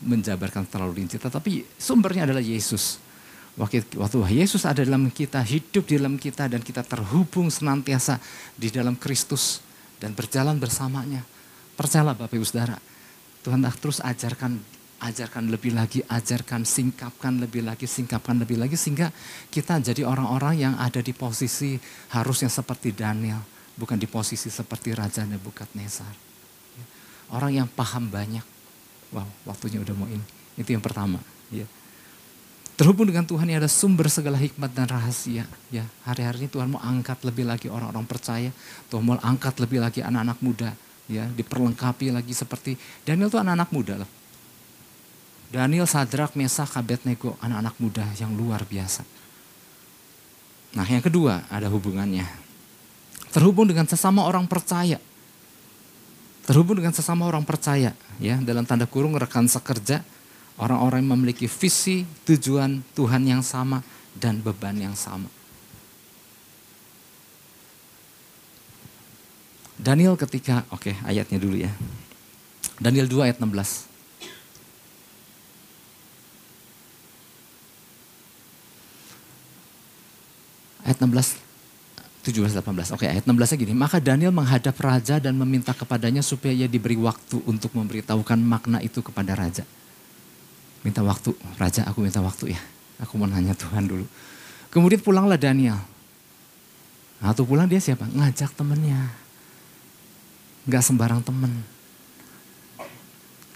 menjabarkan 0.03 0.63
terlalu 0.67 1.03
rinci, 1.03 1.19
tetapi 1.19 1.67
sumbernya 1.75 2.27
adalah 2.27 2.43
Yesus. 2.43 2.99
Waktu, 3.59 3.99
waktu 3.99 4.39
Yesus 4.39 4.63
ada 4.63 4.87
dalam 4.87 5.11
kita, 5.11 5.43
hidup 5.43 5.83
di 5.83 5.99
dalam 5.99 6.15
kita 6.15 6.47
dan 6.47 6.63
kita 6.63 6.79
terhubung 6.79 7.51
senantiasa 7.51 8.15
di 8.55 8.71
dalam 8.71 8.95
Kristus 8.95 9.59
dan 9.99 10.15
berjalan 10.15 10.55
bersamanya. 10.55 11.38
Percayalah 11.79 12.11
Bapak 12.11 12.35
Ibu 12.35 12.43
Saudara, 12.43 12.75
Tuhan 13.39 13.63
terus 13.79 14.03
ajarkan 14.03 14.59
ajarkan 14.99 15.47
lebih 15.47 15.71
lagi, 15.71 16.03
ajarkan, 16.03 16.67
singkapkan 16.67 17.39
lebih 17.39 17.63
lagi, 17.63 17.87
singkapkan 17.87 18.35
lebih 18.35 18.59
lagi 18.59 18.75
sehingga 18.75 19.15
kita 19.47 19.79
jadi 19.79 20.03
orang-orang 20.03 20.59
yang 20.59 20.75
ada 20.75 20.99
di 20.99 21.15
posisi 21.15 21.79
harusnya 22.11 22.51
seperti 22.51 22.91
Daniel, 22.91 23.39
bukan 23.79 23.95
di 23.95 24.11
posisi 24.11 24.51
seperti 24.51 24.91
Raja 24.91 25.23
Nebukadnezar. 25.23 26.11
Orang 27.31 27.55
yang 27.55 27.67
paham 27.71 28.11
banyak. 28.11 28.43
Wow, 29.15 29.25
waktunya 29.47 29.79
udah 29.79 29.95
mau 29.95 30.09
ini. 30.11 30.25
Itu 30.59 30.75
yang 30.75 30.83
pertama. 30.83 31.23
Ya. 31.47 31.63
Terhubung 32.75 33.07
dengan 33.07 33.23
Tuhan 33.23 33.47
yang 33.47 33.63
ada 33.63 33.71
sumber 33.71 34.11
segala 34.11 34.35
hikmat 34.35 34.75
dan 34.75 34.89
rahasia. 34.89 35.47
Ya, 35.71 35.87
hari-hari 36.03 36.43
ini 36.43 36.49
Tuhan 36.51 36.75
mau 36.75 36.81
angkat 36.83 37.23
lebih 37.23 37.47
lagi 37.47 37.71
orang-orang 37.71 38.03
percaya. 38.03 38.51
Tuhan 38.91 39.03
mau 39.05 39.15
angkat 39.21 39.61
lebih 39.63 39.79
lagi 39.79 40.03
anak-anak 40.03 40.43
muda. 40.43 40.71
Ya, 41.09 41.25
diperlengkapi 41.25 42.13
lagi 42.13 42.37
seperti 42.37 42.77
Daniel 43.01 43.33
itu 43.33 43.41
anak-anak 43.41 43.69
muda 43.73 43.93
loh. 44.05 44.11
Daniel, 45.49 45.89
Sadrak, 45.89 46.37
Mesak, 46.37 46.77
Abednego, 46.77 47.33
anak-anak 47.41 47.75
muda 47.81 48.05
yang 48.21 48.37
luar 48.37 48.61
biasa. 48.69 49.01
Nah 50.77 50.85
yang 50.85 51.01
kedua 51.01 51.49
ada 51.49 51.65
hubungannya. 51.65 52.29
Terhubung 53.33 53.65
dengan 53.65 53.89
sesama 53.89 54.21
orang 54.29 54.45
percaya 54.45 55.01
terhubung 56.49 56.81
dengan 56.81 56.89
sesama 56.89 57.29
orang 57.29 57.45
percaya 57.45 57.93
ya 58.17 58.41
dalam 58.41 58.65
tanda 58.65 58.89
kurung 58.89 59.13
rekan 59.13 59.45
sekerja 59.45 60.01
orang-orang 60.57 61.05
yang 61.05 61.13
memiliki 61.13 61.45
visi 61.45 62.09
tujuan 62.25 62.81
Tuhan 62.97 63.21
yang 63.21 63.45
sama 63.45 63.85
dan 64.17 64.41
beban 64.41 64.73
yang 64.73 64.97
sama 64.97 65.29
Daniel 69.79 70.19
ketika 70.19 70.67
oke 70.69 70.91
okay, 70.91 70.95
ayatnya 71.07 71.39
dulu 71.39 71.55
ya 71.55 71.71
Daniel 72.83 73.07
2 73.07 73.31
ayat 73.31 73.37
16 73.39 73.87
ayat 80.83 80.99
16 80.99 81.49
17-18. 82.19 82.93
Oke, 82.93 83.07
ayat 83.07 83.23
16 83.23 83.55
gini. 83.55 83.71
Maka 83.71 83.97
Daniel 84.03 84.35
menghadap 84.35 84.75
raja 84.77 85.17
dan 85.17 85.33
meminta 85.39 85.71
kepadanya 85.71 86.19
supaya 86.19 86.51
ia 86.51 86.67
diberi 86.67 86.99
waktu 86.99 87.39
untuk 87.47 87.71
memberitahukan 87.73 88.37
makna 88.37 88.83
itu 88.83 88.99
kepada 88.99 89.33
raja. 89.33 89.63
Minta 90.83 90.99
waktu, 90.99 91.31
raja 91.55 91.87
aku 91.87 92.03
minta 92.03 92.19
waktu 92.19 92.53
ya. 92.53 92.61
Aku 92.99 93.15
mau 93.15 93.25
nanya 93.25 93.55
Tuhan 93.55 93.87
dulu. 93.87 94.03
Kemudian 94.67 94.99
pulanglah 94.99 95.39
Daniel. 95.39 95.79
Atau 97.23 97.47
pulang 97.47 97.67
dia 97.67 97.79
siapa? 97.79 98.03
Ngajak 98.07 98.51
temennya. 98.55 99.28
Gak 100.69 100.85
sembarang 100.85 101.25
temen. 101.25 101.49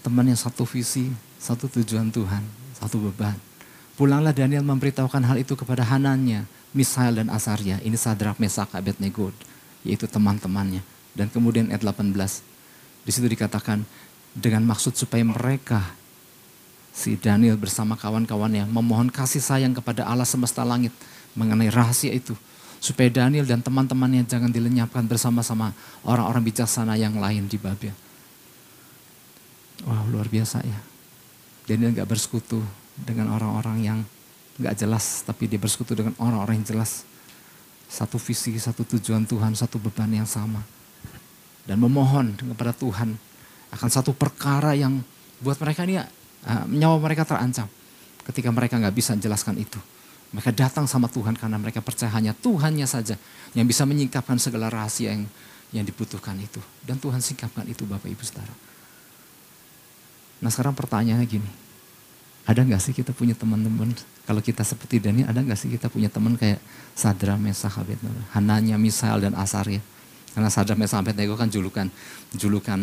Teman 0.02 0.26
yang 0.26 0.34
satu 0.34 0.66
visi, 0.66 1.14
satu 1.38 1.70
tujuan 1.70 2.10
Tuhan, 2.10 2.42
satu 2.74 2.98
beban. 2.98 3.38
Pulanglah 3.94 4.34
Daniel 4.34 4.66
memberitahukan 4.66 5.22
hal 5.22 5.38
itu 5.38 5.54
kepada 5.54 5.86
Hananya, 5.86 6.42
Misael 6.74 7.22
dan 7.22 7.30
Asaria. 7.30 7.78
Ini 7.86 7.94
Sadrak, 7.94 8.42
Mesak, 8.42 8.74
Abednego, 8.74 9.30
yaitu 9.86 10.10
teman-temannya. 10.10 10.82
Dan 11.14 11.30
kemudian 11.30 11.70
ayat 11.70 11.86
18, 11.86 12.42
di 13.06 13.10
situ 13.14 13.30
dikatakan 13.30 13.86
dengan 14.34 14.66
maksud 14.66 14.98
supaya 14.98 15.22
mereka 15.22 15.94
si 16.90 17.14
Daniel 17.14 17.54
bersama 17.54 17.94
kawan-kawannya 17.94 18.66
memohon 18.66 19.06
kasih 19.06 19.38
sayang 19.38 19.70
kepada 19.70 20.02
Allah 20.02 20.26
semesta 20.26 20.66
langit 20.66 20.90
mengenai 21.38 21.70
rahasia 21.70 22.10
itu 22.10 22.34
supaya 22.84 23.08
Daniel 23.08 23.48
dan 23.48 23.64
teman-temannya 23.64 24.28
jangan 24.28 24.52
dilenyapkan 24.52 25.08
bersama-sama 25.08 25.72
orang-orang 26.04 26.44
bijaksana 26.44 27.00
yang 27.00 27.16
lain 27.16 27.48
di 27.48 27.56
Babel. 27.56 27.96
Wah 29.88 30.04
luar 30.12 30.28
biasa 30.28 30.60
ya. 30.60 30.80
Daniel 31.64 31.96
gak 31.96 32.12
bersekutu 32.12 32.60
dengan 33.00 33.32
orang-orang 33.32 33.80
yang 33.80 33.98
gak 34.60 34.76
jelas, 34.76 35.24
tapi 35.24 35.48
dia 35.48 35.56
bersekutu 35.56 35.96
dengan 35.96 36.12
orang-orang 36.20 36.60
yang 36.60 36.76
jelas. 36.76 37.08
Satu 37.88 38.20
visi, 38.20 38.52
satu 38.60 38.84
tujuan 38.84 39.24
Tuhan, 39.24 39.56
satu 39.56 39.80
beban 39.80 40.12
yang 40.12 40.28
sama. 40.28 40.60
Dan 41.64 41.80
memohon 41.80 42.36
kepada 42.36 42.76
Tuhan 42.76 43.16
akan 43.72 43.88
satu 43.88 44.12
perkara 44.12 44.76
yang 44.76 45.00
buat 45.40 45.56
mereka 45.56 45.88
ini 45.88 45.96
uh, 45.96 46.04
nyawa 46.68 47.00
mereka 47.00 47.24
terancam. 47.24 47.64
Ketika 48.28 48.52
mereka 48.52 48.76
gak 48.76 48.92
bisa 48.92 49.16
menjelaskan 49.16 49.56
itu. 49.56 49.80
Mereka 50.34 50.50
datang 50.50 50.90
sama 50.90 51.06
Tuhan 51.06 51.38
karena 51.38 51.54
mereka 51.62 51.78
percaya 51.78 52.10
hanya 52.10 52.34
Tuhannya 52.34 52.90
saja 52.90 53.14
yang 53.54 53.70
bisa 53.70 53.86
menyingkapkan 53.86 54.34
segala 54.42 54.66
rahasia 54.66 55.14
yang 55.14 55.30
yang 55.70 55.86
dibutuhkan 55.86 56.34
itu. 56.42 56.58
Dan 56.82 56.98
Tuhan 56.98 57.22
singkapkan 57.22 57.62
itu 57.70 57.86
Bapak 57.86 58.10
Ibu 58.10 58.22
Saudara. 58.26 58.50
Nah 60.42 60.50
sekarang 60.50 60.74
pertanyaannya 60.74 61.26
gini. 61.30 61.50
Ada 62.44 62.60
nggak 62.60 62.82
sih 62.82 62.92
kita 62.92 63.16
punya 63.16 63.32
teman-teman, 63.32 63.96
kalau 64.28 64.44
kita 64.44 64.60
seperti 64.60 65.00
Dani, 65.00 65.24
ada 65.24 65.40
nggak 65.40 65.56
sih 65.56 65.72
kita 65.72 65.88
punya 65.88 66.12
teman 66.12 66.36
kayak 66.36 66.60
Sadra, 66.92 67.40
Mesah, 67.40 67.72
Abednego, 67.72 68.20
Hananya, 68.36 68.76
Misael, 68.76 69.24
dan 69.24 69.32
Asarya. 69.32 69.80
Karena 70.36 70.52
Sadra, 70.52 70.76
Mesah, 70.76 71.00
Abednego 71.00 71.40
kan 71.40 71.48
julukan, 71.48 71.88
julukan 72.36 72.80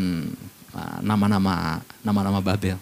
uh, 0.74 0.97
nama-nama 1.06 1.78
nama-nama 2.02 2.41
Babel. 2.41 2.82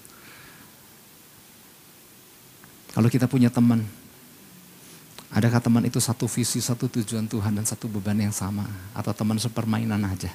Kalau 2.95 3.11
kita 3.11 3.27
punya 3.27 3.51
teman, 3.51 3.83
Adakah 5.29 5.61
teman 5.61 5.85
itu 5.85 6.01
satu 6.01 6.25
visi, 6.25 6.57
satu 6.57 6.89
tujuan 6.89 7.29
Tuhan 7.29 7.53
dan 7.53 7.65
satu 7.65 7.85
beban 7.85 8.17
yang 8.17 8.33
sama? 8.33 8.65
Atau 8.97 9.13
teman 9.13 9.37
sepermainan 9.37 10.01
aja? 10.01 10.33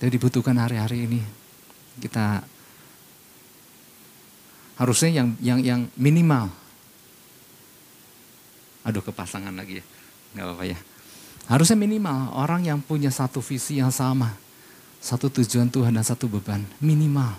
Jadi 0.00 0.20
dibutuhkan 0.20 0.56
hari-hari 0.56 1.08
ini. 1.08 1.20
Kita 2.00 2.44
harusnya 4.80 5.24
yang 5.24 5.28
yang 5.40 5.60
yang 5.60 5.80
minimal. 5.96 6.48
Aduh 8.84 9.04
kepasangan 9.04 9.52
lagi 9.52 9.80
ya. 9.80 9.84
Gak 10.36 10.44
apa-apa 10.44 10.64
ya. 10.64 10.78
Harusnya 11.52 11.76
minimal 11.76 12.32
orang 12.32 12.64
yang 12.64 12.80
punya 12.80 13.12
satu 13.12 13.44
visi 13.44 13.76
yang 13.80 13.92
sama. 13.92 14.32
Satu 15.00 15.28
tujuan 15.28 15.68
Tuhan 15.72 15.96
dan 15.96 16.04
satu 16.04 16.28
beban. 16.28 16.64
Minimal 16.80 17.32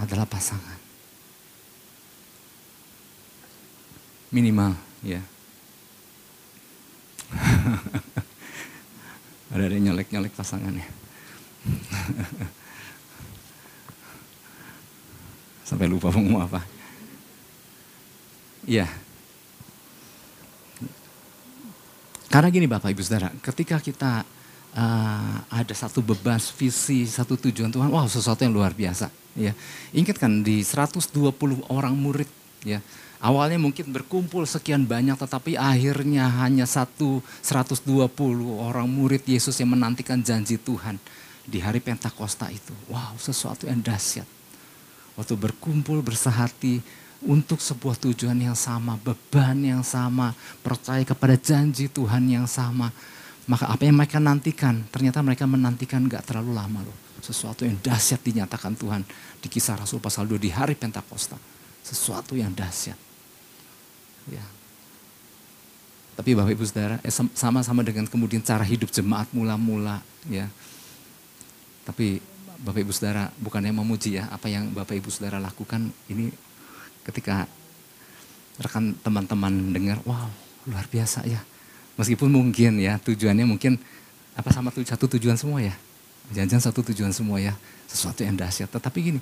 adalah 0.00 0.28
pasangan. 0.28 0.83
Minimal 4.34 4.74
ya. 5.06 5.22
Ada 9.54 9.70
yang 9.70 9.94
nyolek-nyolek 9.94 10.34
pasangannya. 10.34 10.82
Sampai 15.68 15.86
lupa 15.86 16.10
mau 16.10 16.42
apa. 16.42 16.58
Iya. 18.66 18.90
Karena 22.26 22.50
gini 22.50 22.66
Bapak 22.66 22.90
Ibu 22.90 23.06
Saudara, 23.06 23.30
ketika 23.38 23.78
kita 23.78 24.26
uh, 24.74 25.36
ada 25.46 25.70
satu 25.70 26.02
beban, 26.02 26.42
visi, 26.58 27.06
satu 27.06 27.38
tujuan 27.38 27.70
Tuhan, 27.70 27.94
wow 27.94 28.10
sesuatu 28.10 28.42
yang 28.42 28.50
luar 28.50 28.74
biasa. 28.74 29.06
Ya, 29.38 29.54
ingat 29.94 30.18
kan 30.18 30.42
di 30.42 30.66
120 30.66 31.14
orang 31.70 31.94
murid, 31.94 32.26
ya 32.66 32.82
Awalnya 33.24 33.56
mungkin 33.56 33.88
berkumpul 33.88 34.44
sekian 34.44 34.84
banyak 34.84 35.16
tetapi 35.16 35.56
akhirnya 35.56 36.28
hanya 36.44 36.68
satu 36.68 37.24
120 37.40 38.04
orang 38.60 38.84
murid 38.84 39.24
Yesus 39.24 39.56
yang 39.56 39.72
menantikan 39.72 40.20
janji 40.20 40.60
Tuhan 40.60 41.00
di 41.48 41.56
hari 41.56 41.80
Pentakosta 41.80 42.52
itu. 42.52 42.76
Wow 42.92 43.16
sesuatu 43.16 43.64
yang 43.64 43.80
dahsyat. 43.80 44.28
Waktu 45.16 45.40
berkumpul 45.40 46.04
bersahati 46.04 46.84
untuk 47.24 47.64
sebuah 47.64 47.96
tujuan 47.96 48.36
yang 48.36 48.58
sama, 48.58 49.00
beban 49.00 49.56
yang 49.64 49.80
sama, 49.80 50.36
percaya 50.60 51.00
kepada 51.00 51.40
janji 51.40 51.88
Tuhan 51.88 52.28
yang 52.28 52.44
sama. 52.44 52.92
Maka 53.48 53.72
apa 53.72 53.88
yang 53.88 53.96
mereka 53.96 54.20
nantikan, 54.20 54.84
ternyata 54.92 55.24
mereka 55.24 55.48
menantikan 55.48 56.04
gak 56.04 56.28
terlalu 56.28 56.60
lama 56.60 56.84
loh. 56.84 56.96
Sesuatu 57.24 57.64
yang 57.64 57.80
dahsyat 57.80 58.20
dinyatakan 58.20 58.76
Tuhan 58.76 59.00
di 59.40 59.48
kisah 59.48 59.80
Rasul 59.80 59.96
pasal 59.96 60.28
2 60.28 60.36
di 60.36 60.52
hari 60.52 60.76
Pentakosta. 60.76 61.40
Sesuatu 61.80 62.36
yang 62.36 62.52
dahsyat. 62.52 63.13
Ya. 64.30 64.44
Tapi 66.14 66.30
Bapak 66.38 66.54
Ibu 66.54 66.64
Saudara, 66.64 66.96
eh, 67.02 67.10
sama-sama 67.34 67.82
dengan 67.82 68.06
kemudian 68.06 68.38
cara 68.40 68.62
hidup 68.62 68.88
jemaat 68.94 69.26
mula-mula 69.34 69.98
ya. 70.30 70.46
Tapi 71.82 72.22
Bapak 72.62 72.80
Ibu 72.86 72.92
Saudara 72.94 73.28
bukannya 73.42 73.74
memuji 73.74 74.16
ya 74.16 74.30
apa 74.30 74.46
yang 74.46 74.70
Bapak 74.70 74.94
Ibu 74.94 75.10
Saudara 75.10 75.42
lakukan 75.42 75.90
ini 76.06 76.30
ketika 77.04 77.50
rekan 78.62 78.94
teman-teman 79.02 79.74
dengar, 79.74 79.98
wow 80.06 80.30
luar 80.70 80.86
biasa 80.88 81.26
ya. 81.26 81.42
Meskipun 81.98 82.30
mungkin 82.30 82.80
ya 82.80 82.98
tujuannya 83.02 83.46
mungkin 83.46 83.78
apa 84.34 84.50
sama 84.50 84.70
satu 84.70 85.06
tujuan 85.18 85.38
semua 85.38 85.62
ya. 85.62 85.74
Jangan-jangan 86.32 86.72
satu 86.72 86.80
tujuan 86.90 87.12
semua 87.12 87.38
ya. 87.42 87.54
Sesuatu 87.84 88.24
yang 88.24 88.34
dahsyat. 88.34 88.70
Tetapi 88.72 88.98
gini, 88.98 89.20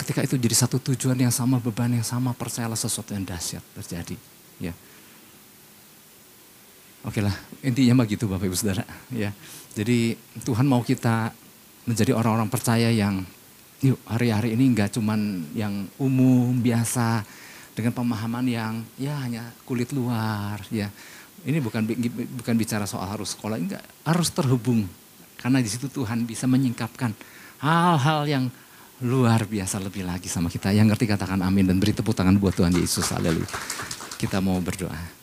ketika 0.00 0.24
itu 0.24 0.40
jadi 0.40 0.56
satu 0.56 0.80
tujuan 0.80 1.20
yang 1.20 1.34
sama, 1.34 1.60
beban 1.60 1.92
yang 1.92 2.06
sama, 2.06 2.32
percayalah 2.32 2.78
sesuatu 2.78 3.12
yang 3.12 3.28
dahsyat 3.28 3.60
terjadi. 3.76 4.16
Ya. 4.56 4.72
Oke 7.04 7.20
lah, 7.20 7.32
intinya 7.60 8.04
begitu 8.04 8.24
Bapak 8.24 8.48
Ibu 8.48 8.56
Saudara. 8.56 8.84
Ya. 9.12 9.36
Jadi 9.76 10.16
Tuhan 10.44 10.64
mau 10.64 10.80
kita 10.80 11.32
menjadi 11.84 12.16
orang-orang 12.16 12.48
percaya 12.48 12.88
yang 12.92 13.24
yuk 13.80 13.96
hari-hari 14.04 14.52
ini 14.56 14.72
enggak 14.72 14.92
cuman 14.96 15.48
yang 15.56 15.88
umum, 15.96 16.52
biasa, 16.60 17.24
dengan 17.72 17.96
pemahaman 17.96 18.44
yang 18.44 18.74
ya 19.00 19.16
hanya 19.24 19.52
kulit 19.64 19.92
luar. 19.96 20.60
ya 20.68 20.92
Ini 21.40 21.56
bukan 21.64 21.88
bukan 22.36 22.54
bicara 22.56 22.84
soal 22.84 23.08
harus 23.08 23.32
sekolah, 23.32 23.56
enggak, 23.56 23.84
harus 24.04 24.28
terhubung. 24.28 24.84
Karena 25.40 25.64
di 25.64 25.72
situ 25.72 25.88
Tuhan 25.88 26.28
bisa 26.28 26.44
menyingkapkan 26.44 27.16
hal-hal 27.64 28.28
yang 28.28 28.44
luar 29.04 29.48
biasa 29.48 29.80
lebih 29.80 30.04
lagi 30.04 30.28
sama 30.28 30.52
kita. 30.52 30.72
Yang 30.72 30.94
ngerti 30.94 31.04
katakan 31.08 31.40
amin 31.40 31.68
dan 31.68 31.76
beri 31.80 31.96
tepuk 31.96 32.12
tangan 32.12 32.36
buat 32.36 32.52
Tuhan 32.52 32.72
Yesus. 32.76 33.08
Haleluya. 33.12 33.48
Kita 34.20 34.44
mau 34.44 34.60
berdoa. 34.60 35.19